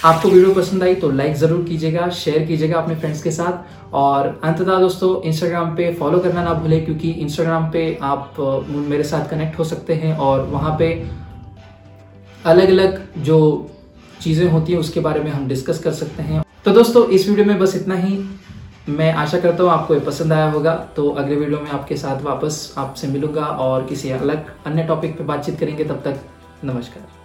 आपको 0.06 0.30
वीडियो 0.30 0.54
पसंद 0.54 0.84
आई 0.84 0.96
तो 0.96 1.10
लाइक 1.12 1.36
ज़रूर 1.36 1.64
कीजिएगा 1.64 2.08
शेयर 2.18 2.46
कीजिएगा 2.46 2.78
अपने 2.78 2.96
फ्रेंड्स 2.96 3.22
के 3.24 3.32
साथ 3.32 3.94
और 3.96 4.28
अंततः 4.44 4.80
दोस्तों 4.80 5.10
इंस्टाग्राम 5.24 5.76
पे 5.76 5.92
फॉलो 5.96 6.20
करना 6.20 6.44
ना 6.44 6.54
भूलें 6.54 6.84
क्योंकि 6.86 7.12
इंस्टाग्राम 7.22 7.70
पे 7.72 7.84
आप 8.04 8.36
मेरे 8.70 9.04
साथ 9.06 9.30
कनेक्ट 9.30 9.60
हो 9.60 9.64
सकते 9.66 9.94
हैं 9.96 10.16
और 10.20 10.46
वहाँ 10.48 10.76
पे 10.80 10.90
अलग 12.46 12.70
अलग 12.70 13.02
जो 13.24 13.40
चीज़ें 14.22 14.50
होती 14.50 14.74
हैं 14.74 14.80
उसके 14.80 15.00
बारे 15.02 15.20
में 15.20 15.32
हम 15.32 15.48
डिस्कस 15.48 15.80
कर 15.80 15.92
सकते 15.94 16.24
हैं। 16.24 16.44
तो 16.66 16.72
दोस्तों, 16.74 17.06
इस 17.08 17.28
वीडियो 17.30 17.46
में 17.46 17.60
बस 17.60 17.76
इतना 17.76 17.96
ही। 17.98 18.18
मैं 18.90 19.12
आशा 19.14 19.40
करता 19.40 19.64
हूँ 19.64 19.72
आपको 19.72 19.94
ये 19.94 20.00
पसंद 20.00 20.34
आया 20.34 20.50
होगा। 20.52 20.74
तो 20.96 21.10
अगले 21.10 21.36
वीडियो 21.36 21.60
में 21.60 21.70
आपके 21.72 21.98
साथ 21.98 22.22
वापस 22.22 22.74
आपसे 22.78 23.08
मिलूँगा 23.08 23.46
और 23.46 23.86
किसी 23.88 24.12
अलग 24.12 24.52
अन्य 24.66 24.84
टॉपिक 24.84 25.18
पे 25.18 25.24
बातचीत 25.24 25.60
करेंगे। 25.60 25.84
तब 25.84 26.02
तक 26.06 26.20
नमस्कार। 26.64 27.21